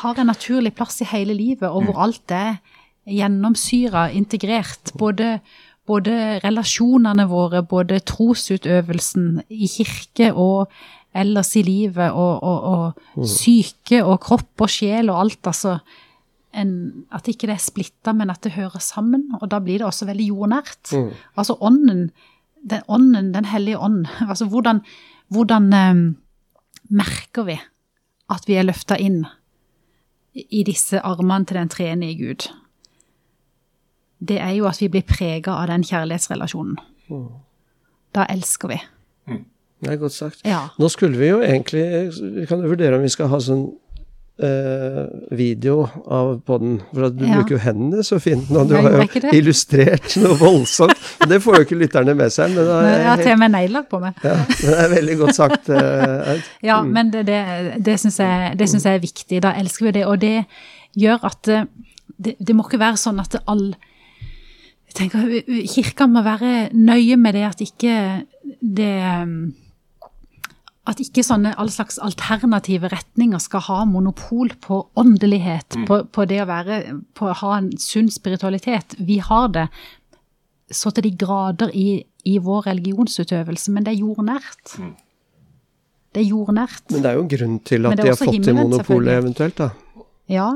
har 0.00 0.20
en 0.20 0.30
naturlig 0.30 0.74
plass 0.78 1.00
i 1.02 1.08
hele 1.10 1.34
livet, 1.34 1.66
og 1.66 1.88
hvor 1.88 1.98
alt 2.04 2.30
er 2.30 2.60
gjennomsyra, 3.10 4.06
integrert. 4.14 4.92
Både, 4.98 5.40
både 5.86 6.38
relasjonene 6.44 7.26
våre, 7.30 7.64
både 7.66 7.98
trosutøvelsen 8.06 9.42
i 9.50 9.66
kirke 9.70 10.30
og 10.30 10.70
ellers 11.10 11.56
i 11.58 11.64
livet, 11.66 12.12
og, 12.12 12.42
og, 12.42 12.94
og 13.16 13.26
syke 13.26 14.04
og 14.04 14.20
kropp 14.22 14.68
og 14.68 14.70
sjel 14.70 15.10
og 15.10 15.24
alt, 15.24 15.42
altså. 15.50 15.80
En, 16.52 16.70
at 17.14 17.28
ikke 17.30 17.46
det 17.46 17.54
er 17.54 17.62
splitta, 17.62 18.12
men 18.12 18.30
at 18.32 18.42
det 18.42 18.56
hører 18.56 18.82
sammen. 18.82 19.28
Og 19.40 19.50
da 19.52 19.60
blir 19.62 19.78
det 19.78 19.86
også 19.86 20.08
veldig 20.08 20.26
jordnært. 20.32 20.90
Altså 21.38 21.54
ånden, 21.60 22.10
den 22.70 22.82
ånden, 22.88 23.32
Den 23.34 23.44
hellige 23.44 23.78
ånd. 23.78 24.06
Altså 24.28 24.48
hvordan, 24.50 24.80
hvordan 25.28 25.72
eh, 25.72 26.00
merker 26.90 27.46
vi 27.46 27.60
at 28.30 28.46
vi 28.46 28.54
er 28.58 28.66
løfta 28.66 28.98
inn 28.98 29.24
i 30.34 30.62
disse 30.66 31.00
armene 31.02 31.46
til 31.46 31.56
den 31.58 31.68
treenige 31.68 32.18
Gud, 32.18 32.48
det 34.20 34.38
er 34.38 34.52
jo 34.54 34.66
at 34.68 34.80
vi 34.80 34.88
blir 34.88 35.02
prega 35.02 35.56
av 35.56 35.70
den 35.70 35.82
kjærlighetsrelasjonen. 35.86 36.76
Da 38.14 38.26
elsker 38.30 38.68
vi. 38.70 38.78
Det 39.80 39.88
er 39.88 39.96
godt 39.96 40.12
sagt. 40.12 40.42
Ja. 40.44 40.68
Nå 40.78 40.88
skulle 40.92 41.16
vi 41.16 41.30
jo 41.30 41.38
egentlig 41.40 41.82
Vi 42.20 42.44
kan 42.46 42.60
jo 42.60 42.68
vurdere 42.68 42.98
om 42.98 43.02
vi 43.02 43.08
skal 43.08 43.30
ha 43.32 43.38
sånn 43.40 43.62
eh, 43.64 43.78
video 45.36 45.82
av 46.10 46.40
podden. 46.46 46.78
For 46.94 47.10
du 47.10 47.24
Ja. 47.26 47.34
bruker 47.36 47.56
jo 47.56 47.58
hendene 47.64 48.02
så 48.06 48.18
fint 48.20 48.48
nå. 48.50 48.64
Du 48.68 48.74
har 48.76 48.90
jo 49.04 49.30
illustrert 49.36 50.16
noe 50.22 50.36
voldsomt. 50.40 50.96
Det 51.28 51.40
får 51.42 51.56
jo 51.60 51.64
ikke 51.66 51.78
lytterne 51.82 52.14
med 52.16 52.32
seg. 52.32 52.54
Men 52.54 52.66
Jeg 52.66 53.04
har 53.06 53.18
er, 53.18 53.22
til 53.22 53.32
og 53.32 53.38
med 53.38 53.52
negler 53.52 53.82
på 53.90 54.00
meg. 54.00 54.14
ja, 54.24 54.36
det 54.48 54.78
er 54.84 54.88
veldig 54.94 55.18
godt 55.18 55.34
sagt. 55.36 55.68
eh, 55.68 56.32
Aud. 56.34 56.42
Ja, 56.70 56.82
men 56.82 57.10
det, 57.10 57.26
det, 57.26 57.40
det 57.84 57.98
syns 58.00 58.18
jeg, 58.18 58.56
det 58.58 58.68
synes 58.68 58.84
jeg 58.84 58.94
er 58.94 59.04
viktig. 59.04 59.42
Da 59.42 59.52
elsker 59.60 59.86
vi 59.90 59.92
det. 59.98 60.06
Og 60.06 60.18
det 60.20 60.44
gjør 60.96 61.24
at 61.24 61.48
eh, 61.48 61.64
det, 62.18 62.36
det 62.40 62.56
må 62.56 62.64
ikke 62.68 62.80
være 62.80 62.96
sånn 63.00 63.20
at 63.20 63.36
all 63.46 63.74
jeg 64.90 64.94
tenker, 65.10 65.66
Kirka 65.70 66.06
må 66.10 66.22
være 66.26 66.70
nøye 66.74 67.14
med 67.16 67.34
det 67.34 67.44
at 67.46 67.60
ikke 67.62 68.24
det 68.60 68.96
At 70.90 71.00
ikke 71.02 71.22
sånne 71.22 71.52
all 71.60 71.70
slags 71.70 72.00
alternative 72.02 72.90
retninger 72.90 73.38
skal 73.42 73.62
ha 73.68 73.78
monopol 73.86 74.50
på 74.64 74.82
åndelighet, 74.98 75.78
på, 75.86 76.00
på 76.10 76.26
det 76.26 76.40
å 76.42 76.48
være 76.50 76.80
På 77.14 77.30
å 77.30 77.36
ha 77.42 77.52
en 77.60 77.70
sunn 77.78 78.10
spiritualitet. 78.10 78.96
Vi 78.98 79.20
har 79.22 79.52
det 79.54 79.68
så 80.70 80.92
til 80.94 81.08
de 81.08 81.14
grader 81.18 81.72
i, 81.74 82.00
i 82.30 82.36
vår 82.38 82.68
religionsutøvelse, 82.68 83.72
men 83.74 83.86
det 83.86 83.96
er 83.96 84.02
jordnært. 84.04 84.74
Det 86.14 86.22
er 86.22 86.28
jordnært. 86.28 86.84
Men 86.94 87.02
det 87.02 87.10
er 87.10 87.16
jo 87.18 87.24
en 87.24 87.32
grunn 87.32 87.56
til 87.66 87.88
at 87.90 87.98
de 87.98 88.06
har 88.06 88.18
fått 88.18 88.44
til 88.46 88.58
monopolet 88.58 89.18
eventuelt, 89.18 89.58
da. 89.58 90.04
Ja, 90.30 90.52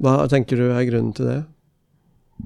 Hva 0.00 0.14
tenker 0.32 0.58
du 0.58 0.70
er 0.72 0.86
grunnen 0.88 1.12
til 1.16 1.28
det? 1.28 1.42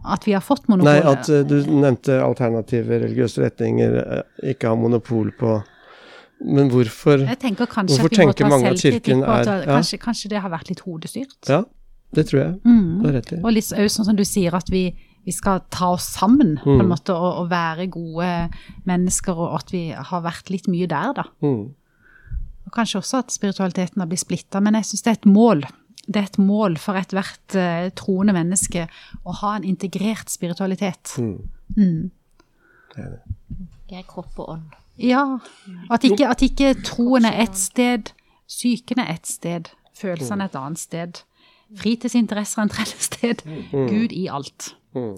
at 0.04 0.26
vi 0.26 0.33
har 0.33 0.40
fått 0.44 0.68
Nei, 0.68 0.98
at 1.00 1.28
eh, 1.33 1.44
du 1.46 1.57
nevnte 1.66 2.20
alternative 2.22 3.00
religiøse 3.02 3.42
retninger 3.42 3.98
eh, 4.02 4.50
ikke 4.52 4.70
har 4.70 4.81
monopol 4.81 5.33
på 5.38 5.59
Men 6.40 6.68
hvorfor 6.70 7.18
Jeg 7.27 7.38
tenker 7.42 7.66
kanskje 7.66 7.98
Hvorfor 7.98 8.07
at 8.07 8.12
vi 8.12 8.27
må 8.27 8.33
tenker 8.33 8.44
ta 8.44 8.48
mange 8.48 8.70
at 8.70 8.79
kirken 8.83 9.22
at 9.24 9.46
er- 9.48 9.64
ja. 9.66 9.74
kanskje, 9.77 9.98
kanskje 9.98 10.29
det 10.31 10.40
har 10.40 10.51
vært 10.51 10.68
litt 10.68 10.81
hodestyrt. 10.87 11.48
Ja. 11.48 11.64
Det 12.14 12.27
tror 12.29 12.38
jeg. 12.40 12.61
Mm. 12.64 13.03
Det 13.03 13.14
rett 13.14 13.33
i. 13.33 13.40
Og 13.44 13.53
litt 13.53 13.64
sånn 13.64 14.05
som 14.07 14.16
du 14.16 14.24
sier, 14.24 14.55
at 14.55 14.70
vi, 14.70 14.94
vi 15.27 15.33
skal 15.33 15.61
ta 15.70 15.90
oss 15.92 16.07
sammen 16.14 16.55
på 16.62 16.70
en 16.79 16.87
Mm. 16.87 16.88
måte, 16.88 17.11
og, 17.12 17.42
og 17.42 17.51
være 17.51 17.88
gode 17.90 18.51
mennesker, 18.87 19.35
og 19.37 19.59
at 19.59 19.70
vi 19.72 19.90
har 19.90 20.22
vært 20.22 20.48
litt 20.51 20.68
mye 20.68 20.87
der, 20.88 21.12
da. 21.12 21.24
Mm. 21.42 21.74
Og 22.68 22.72
kanskje 22.72 22.98
også 23.03 23.18
at 23.18 23.31
spiritualiteten 23.33 24.01
har 24.01 24.07
blitt 24.09 24.20
splitta, 24.24 24.61
men 24.62 24.74
jeg 24.74 24.85
syns 24.85 25.03
det 25.03 25.11
er 25.11 25.18
et 25.20 25.27
mål. 25.27 25.64
Det 26.09 26.16
er 26.16 26.24
et 26.31 26.38
mål 26.38 26.79
for 26.79 26.94
ethvert 26.96 27.57
uh, 27.57 27.90
troende 27.96 28.33
menneske 28.33 28.88
å 29.27 29.33
ha 29.42 29.57
en 29.57 29.64
integrert 29.64 30.31
spiritualitet. 30.33 31.12
Mm. 31.18 31.48
Mm. 31.77 32.11
Jeg 32.96 33.98
er 34.01 34.07
kropp 34.09 34.38
og 34.38 34.48
ånd. 34.57 34.72
Ja. 34.98 35.38
At 35.90 36.04
ikke, 36.04 36.26
at 36.28 36.42
ikke 36.42 36.74
troen 36.84 37.24
er 37.24 37.42
ett 37.42 37.56
sted, 37.56 38.12
psyken 38.48 38.98
er 38.98 39.12
ett 39.14 39.26
sted, 39.26 39.68
følelsene 39.96 40.42
er 40.42 40.48
et 40.52 40.56
annet 40.58 40.78
sted. 40.78 41.22
Fritidsinteresser 41.76 42.58
er 42.58 42.62
en 42.62 42.72
tredje 42.72 42.98
sted. 43.04 43.42
Gud 43.72 44.12
i 44.12 44.26
alt. 44.32 44.74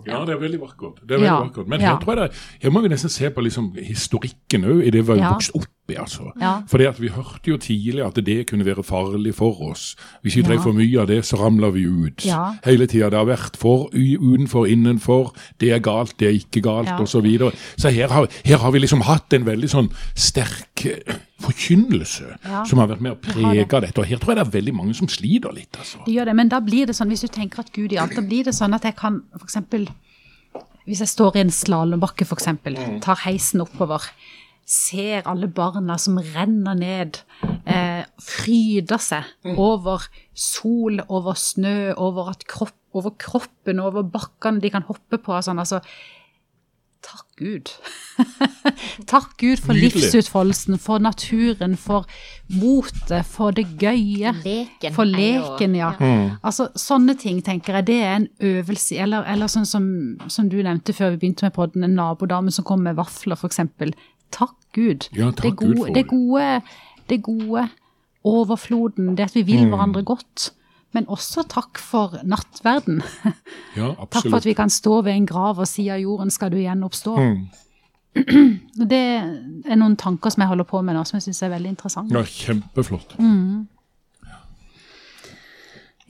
Ja, 0.07 0.25
det 0.27 0.35
er 0.35 0.41
veldig 0.43 0.59
vakkert. 0.61 0.99
Det 1.07 1.15
er 1.15 1.21
veldig 1.23 1.27
Ja. 1.31 1.39
vakkert. 1.45 1.69
Men 1.69 1.81
her 1.81 1.99
tror 2.01 2.15
jeg 2.19 2.29
det, 2.31 2.39
her 2.63 2.71
må 2.71 2.81
vi 2.83 2.89
nesten 2.89 3.09
se 3.11 3.31
på 3.31 3.41
liksom 3.41 3.73
historikken 3.79 4.65
òg, 4.65 4.83
i 4.87 4.91
det 4.91 5.07
vi 5.07 5.13
har 5.13 5.17
Ja. 5.17 5.33
vokst 5.33 5.55
opp 5.55 5.67
i. 5.91 5.97
altså. 6.01 6.31
Ja. 6.41 6.63
For 6.71 6.79
vi 7.01 7.09
hørte 7.09 7.51
jo 7.51 7.57
tidlig 7.57 8.05
at 8.07 8.15
det 8.25 8.47
kunne 8.51 8.65
være 8.65 8.83
farlig 8.85 9.35
for 9.35 9.61
oss. 9.71 9.97
Hvis 10.23 10.37
vi 10.37 10.43
drev 10.43 10.63
for 10.63 10.73
mye 10.73 11.01
av 11.01 11.07
det, 11.09 11.25
så 11.25 11.37
ramla 11.41 11.71
vi 11.75 11.85
ut. 11.87 12.25
Hele 12.65 12.87
tida. 12.87 13.11
Det 13.11 13.19
har 13.19 13.27
vært 13.27 13.57
for, 13.57 13.89
utenfor, 13.93 14.67
innenfor. 14.67 15.33
Det 15.61 15.73
er 15.73 15.79
galt, 15.81 16.17
det 16.19 16.29
er 16.29 16.39
ikke 16.39 16.61
galt, 16.63 16.89
Ja. 16.89 16.99
og 17.01 17.09
Så, 17.09 17.21
videre. 17.21 17.53
så 17.77 17.91
her 17.91 18.09
har, 18.09 18.29
her 18.45 18.57
har 18.59 18.71
vi 18.73 18.79
liksom 18.79 19.01
hatt 19.03 19.33
en 19.33 19.45
veldig 19.45 19.69
sånn 19.69 19.91
sterk 20.15 20.87
eh, 20.87 21.15
forkynnelse 21.41 22.37
Ja. 22.45 22.65
som 22.65 22.79
har 22.79 22.89
vært 22.89 23.01
med 23.01 23.13
å 23.13 23.21
prege 23.21 23.67
det. 23.69 23.81
dette. 23.83 23.99
Og 23.99 24.07
her 24.07 24.17
tror 24.19 24.35
jeg 24.35 24.45
det 24.45 24.47
er 24.47 24.61
veldig 24.61 24.75
mange 24.75 24.95
som 24.95 25.09
sliter 25.09 25.53
litt, 25.55 25.73
altså. 25.79 25.99
De 26.07 26.13
gjør 26.13 26.25
det, 26.27 26.37
men 26.37 26.49
da 26.49 26.61
blir 26.61 26.87
det 26.87 26.95
sånn, 26.97 27.09
hvis 27.09 27.21
du 27.23 27.29
tenker 27.29 27.61
at 27.61 27.73
Gud 27.73 27.93
i 27.93 27.97
alt, 27.99 28.15
da 28.15 28.23
blir 28.23 28.45
det 28.45 28.55
sånn 28.55 28.75
at 28.75 28.83
jeg 28.83 28.97
kan 28.97 29.23
eksempel, 29.41 29.89
hvis 30.87 30.99
jeg 31.01 31.09
står 31.09 31.37
i 31.37 31.41
en 31.41 31.51
slalombakke 31.51 32.27
for 32.27 32.37
eksempel, 32.37 32.77
tar 33.01 33.17
heisen 33.27 33.61
oppover, 33.61 34.01
ser 34.71 35.27
alle 35.29 35.49
barna 35.51 35.97
som 35.99 36.21
renner 36.23 36.79
ned, 36.79 37.19
eh, 37.67 38.05
fryder 38.23 39.03
seg 39.03 39.57
over 39.57 40.07
sol, 40.35 41.03
over 41.09 41.35
snø, 41.35 41.93
over, 41.97 42.31
at 42.31 42.47
kropp, 42.47 42.77
over 42.95 43.17
kroppen, 43.19 43.83
over 43.83 44.07
bakkene 44.07 44.63
de 44.63 44.71
kan 44.71 44.87
hoppe 44.87 45.19
på 45.19 45.35
og 45.35 45.43
sånn, 45.47 45.59
altså, 45.63 45.83
takk 47.01 47.27
Gud. 47.41 47.73
takk 49.11 49.33
Gud 49.41 49.63
for 49.65 49.75
Nydelig. 49.75 50.05
livsutfoldelsen, 50.05 50.79
for 50.79 51.03
naturen, 51.03 51.75
for 51.81 52.07
motet, 52.61 53.27
for 53.27 53.57
det 53.57 53.65
gøye. 53.81 54.35
Leken. 54.45 54.95
For 54.95 55.09
leken, 55.09 55.75
ja. 55.79 55.91
Altså, 56.45 56.69
sånne 56.79 57.17
ting 57.19 57.41
tenker 57.43 57.81
jeg, 57.81 57.89
det 57.91 57.99
er 58.05 58.15
en 58.21 58.29
øvelse, 58.53 59.01
eller, 59.03 59.27
eller 59.33 59.51
sånn 59.51 59.67
som, 59.67 59.91
som 60.31 60.53
du 60.53 60.61
nevnte 60.61 60.95
før 60.95 61.17
vi 61.17 61.25
begynte 61.25 61.49
med 61.49 61.57
podden, 61.57 61.89
en 61.89 61.99
nabodame 61.99 62.55
som 62.55 62.69
kom 62.69 62.85
med 62.87 63.01
vafler, 63.01 63.41
eksempel. 63.51 63.97
Takk 64.31 64.60
Gud. 64.73 65.09
Ja, 65.17 65.31
takk 65.31 65.43
det 65.43 65.57
Gud 65.57 65.75
gode, 65.75 65.87
for 65.87 65.95
det 65.95 65.95
det. 65.95 66.09
gode, 66.09 66.63
det 67.11 67.23
gode, 67.23 67.69
overfloden, 68.25 69.15
det 69.17 69.25
at 69.31 69.35
vi 69.35 69.43
vil 69.43 69.65
Mm. 69.65 69.71
hverandre 69.73 70.03
godt. 70.05 70.51
Men 70.93 71.07
også 71.07 71.45
takk 71.49 71.79
for 71.79 72.17
nattverden. 72.25 73.03
Ja, 73.77 73.95
Takk 74.11 74.29
for 74.31 74.37
at 74.37 74.45
vi 74.45 74.53
kan 74.53 74.71
stå 74.71 75.03
ved 75.03 75.13
en 75.13 75.27
grav 75.27 75.59
og 75.59 75.69
si 75.69 75.89
av 75.89 76.01
jorden 76.01 76.31
skal 76.31 76.51
du 76.51 76.57
gjenoppstå. 76.57 77.17
Mm. 77.19 77.47
Det 78.91 78.99
er 79.71 79.77
noen 79.79 79.97
tanker 79.97 80.31
som 80.31 80.41
jeg 80.43 80.49
holder 80.49 80.65
på 80.67 80.81
med 80.83 80.95
nå, 80.97 81.05
som 81.07 81.17
jeg 81.17 81.23
syns 81.29 81.43
er 81.47 81.53
veldig 81.53 81.69
interessante. 81.71 82.15
Ja, 82.17 82.23
kjempeflott. 82.25 83.15
Mm. 83.21 83.69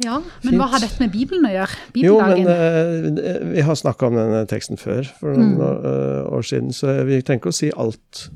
Ja, 0.05 0.21
men 0.47 0.57
hva 0.57 0.71
har 0.73 0.83
dette 0.83 1.03
med 1.03 1.13
Bibelen 1.13 1.45
å 1.49 1.53
gjøre? 1.53 1.83
Jo, 2.01 2.15
men 2.23 2.41
Bibeldagen? 2.41 3.19
eh, 3.19 3.43
vi 3.53 3.65
har 3.67 3.77
snakka 3.77 4.09
om 4.09 4.17
denne 4.17 4.43
teksten 4.51 4.81
før, 4.81 5.05
for 5.21 5.37
noen 5.37 5.59
mm. 5.59 6.33
år 6.39 6.47
siden, 6.47 6.73
så 6.77 7.01
vi 7.09 7.21
trenger 7.21 7.43
ikke 7.43 7.53
å 7.53 7.61
si 7.61 7.71
alt 7.77 8.27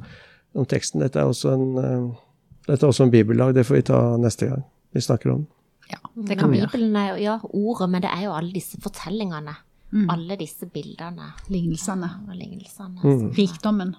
om 0.54 0.68
teksten. 0.68 1.02
Dette 1.02 1.22
er 1.22 1.30
også 1.30 1.54
en, 1.54 1.66
uh, 1.80 2.54
dette 2.68 2.80
er 2.82 2.92
også 2.92 3.08
en 3.08 3.14
bibeldag, 3.14 3.56
det 3.56 3.66
får 3.66 3.80
vi 3.80 3.88
ta 3.90 4.04
neste 4.20 4.52
gang 4.52 4.64
vi 4.94 5.02
snakker 5.02 5.32
om 5.32 5.44
ja, 5.90 5.98
det 6.14 6.38
kan 6.38 6.52
vi 6.52 6.60
gjøre. 6.60 6.72
Bibelen 6.72 6.96
er 6.96 7.10
jo 7.12 7.22
ja, 7.22 7.38
ordet, 7.44 7.88
men 7.92 8.04
det 8.04 8.10
er 8.12 8.26
jo 8.26 8.34
alle 8.34 8.54
disse 8.54 8.80
fortellingene. 8.82 9.52
Mm. 9.94 10.08
Alle 10.10 10.36
disse 10.40 10.66
bildene 10.66 11.28
Lignelsene. 11.52 12.08
Ja, 12.26 12.34
lignelsene 12.34 13.04
Mm. 13.04 13.28
Rikdommen. 13.36 13.94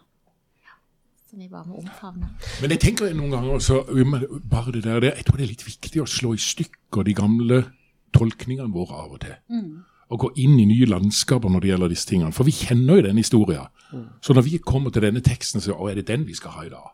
Som 1.29 1.39
vi 1.39 1.47
bare 1.49 1.65
må 1.67 1.79
omfavne. 1.81 2.29
Men 2.61 2.69
jeg 2.75 2.79
tenker 2.83 3.13
noen 3.17 3.31
ganger 3.33 3.55
også, 3.57 3.79
bare 4.49 4.71
det 4.71 4.83
der, 4.83 4.99
det- 4.99 5.15
jeg 5.17 5.25
tror 5.25 5.37
det 5.37 5.43
er 5.43 5.53
litt 5.53 5.65
viktig 5.65 6.01
å 6.01 6.07
slå 6.07 6.33
i 6.33 6.37
stykker 6.37 7.03
de 7.03 7.13
gamle 7.13 7.65
tolkningene 8.13 8.71
våre 8.73 8.93
av 9.03 9.11
og 9.13 9.19
til. 9.21 9.35
Og 10.11 10.19
gå 10.19 10.29
inn 10.37 10.59
i 10.59 10.65
nye 10.69 10.85
landskaper 10.85 11.49
når 11.49 11.61
det 11.61 11.69
gjelder 11.71 11.89
disse 11.89 12.05
tingene. 12.07 12.31
For 12.33 12.43
vi 12.45 12.51
kjenner 12.51 12.95
jo 13.01 13.07
den 13.07 13.17
historien. 13.17 13.65
Så 14.21 14.33
når 14.35 14.43
vi 14.43 14.57
kommer 14.59 14.91
til 14.91 15.01
denne 15.01 15.21
teksten, 15.21 15.61
så 15.61 15.73
er 15.89 15.95
det 15.95 16.07
den 16.07 16.25
vi 16.27 16.33
skal 16.33 16.51
ha 16.51 16.61
i 16.65 16.69
dag? 16.69 16.91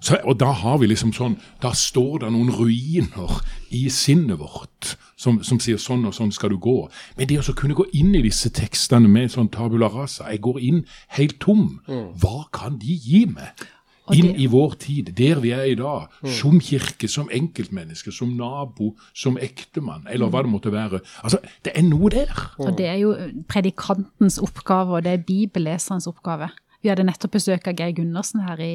Så, 0.00 0.18
og 0.26 0.36
da 0.38 0.50
har 0.52 0.78
vi 0.78 0.86
liksom 0.90 1.12
sånn, 1.14 1.38
da 1.62 1.70
står 1.72 2.18
det 2.20 2.32
noen 2.32 2.50
ruiner 2.52 3.40
i 3.70 3.88
sinnet 3.88 4.36
vårt 4.38 4.96
som, 5.24 5.40
som 5.46 5.60
sier 5.62 5.80
sånn 5.80 6.04
og 6.08 6.16
sånn 6.16 6.32
skal 6.34 6.52
du 6.54 6.58
gå. 6.62 6.76
Men 7.18 7.30
det 7.30 7.40
å 7.40 7.56
kunne 7.56 7.76
gå 7.78 7.86
inn 7.96 8.12
i 8.16 8.24
disse 8.24 8.52
tekstene 8.54 9.10
med 9.10 9.32
sånn 9.32 9.50
tabula 9.52 9.88
rasa, 9.92 10.28
jeg 10.32 10.44
går 10.44 10.60
inn 10.68 10.84
helt 11.16 11.40
tom, 11.42 11.80
hva 12.20 12.44
kan 12.54 12.78
de 12.82 12.98
gi 13.00 13.24
meg? 13.30 13.64
Inn 14.12 14.34
i 14.36 14.44
vår 14.52 14.74
tid, 14.82 15.14
der 15.16 15.38
vi 15.40 15.54
er 15.56 15.64
i 15.64 15.76
dag, 15.78 16.12
som 16.36 16.58
kirke, 16.60 17.08
som 17.08 17.30
enkeltmenneske, 17.32 18.12
som 18.12 18.34
nabo, 18.36 18.90
som 19.16 19.38
ektemann, 19.40 20.04
eller 20.12 20.28
hva 20.28 20.42
det 20.44 20.52
måtte 20.52 20.72
være. 20.74 21.00
Altså, 21.24 21.40
det 21.64 21.72
er 21.72 21.86
noe 21.86 22.10
der. 22.12 22.34
Og 22.60 22.76
det 22.76 22.90
er 22.90 22.98
jo 23.00 23.14
predikantens 23.48 24.36
oppgave, 24.44 24.98
og 24.98 25.06
det 25.06 25.14
er 25.14 25.24
bibelleserens 25.24 26.08
oppgave. 26.10 26.50
Vi 26.84 26.92
hadde 26.92 27.06
nettopp 27.08 27.38
besøk 27.38 27.70
av 27.70 27.80
Geir 27.80 27.96
Gundersen 27.96 28.44
her 28.44 28.60
i, 28.60 28.74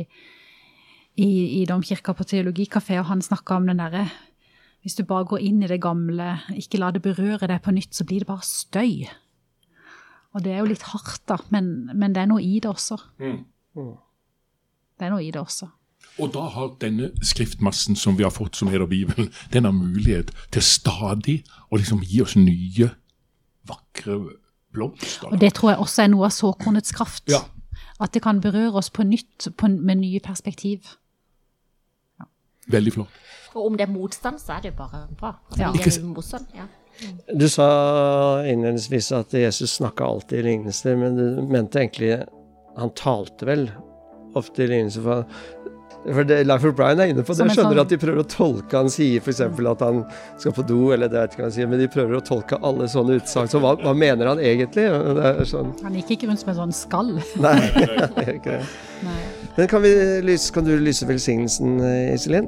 i, 1.21 1.29
i 1.59 1.61
Domkirka 1.69 2.17
på 2.17 2.25
Teologikafé, 2.25 2.97
og 2.97 3.11
han 3.11 3.21
snakka 3.21 3.59
om 3.59 3.69
den 3.69 3.83
derre 3.83 4.07
Hvis 4.81 4.95
du 4.95 5.03
bare 5.03 5.27
går 5.27 5.41
inn 5.43 5.63
i 5.63 5.67
det 5.67 5.81
gamle, 5.83 6.37
ikke 6.55 6.79
la 6.79 6.91
det 6.95 7.01
berøre 7.03 7.49
deg 7.51 7.59
på 7.65 7.73
nytt, 7.75 7.91
så 7.95 8.05
blir 8.07 8.23
det 8.23 8.29
bare 8.29 8.45
støy. 8.47 9.09
Og 10.33 10.45
det 10.45 10.53
er 10.53 10.61
jo 10.61 10.69
litt 10.69 10.85
hardt, 10.91 11.25
da, 11.27 11.39
men, 11.51 11.89
men 11.93 12.15
det 12.15 12.23
er 12.23 12.29
noe 12.31 12.43
i 12.43 12.59
det 12.63 12.69
også. 12.69 12.99
Det 13.75 15.07
er 15.07 15.11
noe 15.11 15.25
i 15.25 15.31
det 15.33 15.41
også. 15.41 15.67
Og 16.19 16.31
da 16.33 16.45
har 16.51 16.73
denne 16.81 17.11
skriftmassen 17.23 17.97
som 17.99 18.17
vi 18.19 18.25
har 18.25 18.33
fått, 18.33 18.55
som 18.59 18.69
heter 18.71 18.87
Bibelen, 18.89 19.29
den 19.53 19.67
har 19.67 19.75
mulighet 19.75 20.31
til 20.53 20.63
stadig 20.63 21.41
å 21.69 21.79
liksom 21.79 22.03
gi 22.03 22.21
oss 22.23 22.35
nye, 22.39 22.89
vakre 23.67 24.19
blomster. 24.75 25.31
Og 25.31 25.39
det 25.41 25.53
tror 25.57 25.73
jeg 25.73 25.83
også 25.83 26.03
er 26.03 26.11
noe 26.13 26.27
av 26.27 26.35
såkornets 26.35 26.95
kraft. 26.95 27.25
Ja. 27.31 27.43
At 27.99 28.13
det 28.15 28.23
kan 28.23 28.39
berøre 28.43 28.79
oss 28.79 28.91
på 28.91 29.03
nytt, 29.07 29.49
på, 29.57 29.67
med 29.67 30.03
nye 30.03 30.19
perspektiv. 30.23 30.95
Veldig 32.69 32.93
flott. 32.93 33.21
Og 33.55 33.65
om 33.65 33.77
det 33.77 33.87
er 33.87 33.93
motstand, 33.93 34.37
så 34.41 34.57
er 34.57 34.65
det 34.67 34.73
jo 34.73 34.77
bare 34.83 35.05
bra. 35.19 35.33
Altså, 35.57 36.03
motstand, 36.05 36.45
ja. 36.55 36.67
Du 37.31 37.45
sa 37.47 37.65
innledningsvis 38.43 39.11
at 39.15 39.31
Jesus 39.33 39.77
snakka 39.77 40.03
alltid 40.03 40.41
i 40.41 40.47
lignelser, 40.49 40.97
men 40.99 41.15
du 41.15 41.45
mente 41.47 41.79
egentlig 41.79 42.25
Han 42.77 42.91
talte 42.95 43.47
vel 43.47 43.69
ofte 44.35 44.65
i 44.65 44.67
lignelser. 44.67 45.01
For, 45.05 45.23
for 46.13 46.27
det, 46.27 46.41
Life 46.47 46.67
of 46.67 46.75
Brian 46.75 46.99
er 46.99 47.09
inne 47.13 47.23
på 47.23 47.33
det. 47.33 47.47
Jeg 47.47 47.55
Skjønner 47.55 47.71
sånn- 47.79 47.81
at 47.85 47.89
de 47.95 47.97
prøver 48.03 48.19
å 48.21 48.27
tolke 48.29 48.77
Han 48.83 48.91
sier 48.91 49.23
f.eks. 49.23 49.39
at 49.41 49.81
han 49.87 50.03
skal 50.37 50.51
på 50.59 50.67
do, 50.67 50.91
eller 50.91 51.07
det 51.11 51.23
vet 51.23 51.33
ikke 51.37 51.43
hva 51.45 51.49
han 51.49 51.55
sier, 51.55 51.71
men 51.71 51.79
de 51.79 51.87
prøver 51.95 52.19
å 52.19 52.23
tolke 52.27 52.59
alle 52.61 52.87
sånne 52.91 53.17
utsagn. 53.21 53.47
Så 53.51 53.63
hva, 53.63 53.73
hva 53.79 53.95
mener 53.95 54.27
han 54.33 54.39
egentlig? 54.43 54.85
Det 54.91 55.25
er 55.31 55.43
sånn 55.49 55.73
Han 55.83 55.95
gikk 56.01 56.17
ikke 56.17 56.29
rundt 56.33 56.43
som 56.43 56.51
en 56.53 56.59
sånn 56.61 56.75
skall. 56.75 57.15
Nei, 57.47 57.57
det 57.79 58.25
er 58.27 58.33
ikke 58.37 58.57
det. 58.59 58.63
Nei. 59.07 59.19
Men 59.57 59.67
kan, 59.71 59.81
vi 59.87 59.95
lyse, 60.27 60.51
kan 60.55 60.67
du 60.67 60.75
lyse 60.79 61.07
velsignelsen, 61.07 61.79
Iselin? 62.13 62.47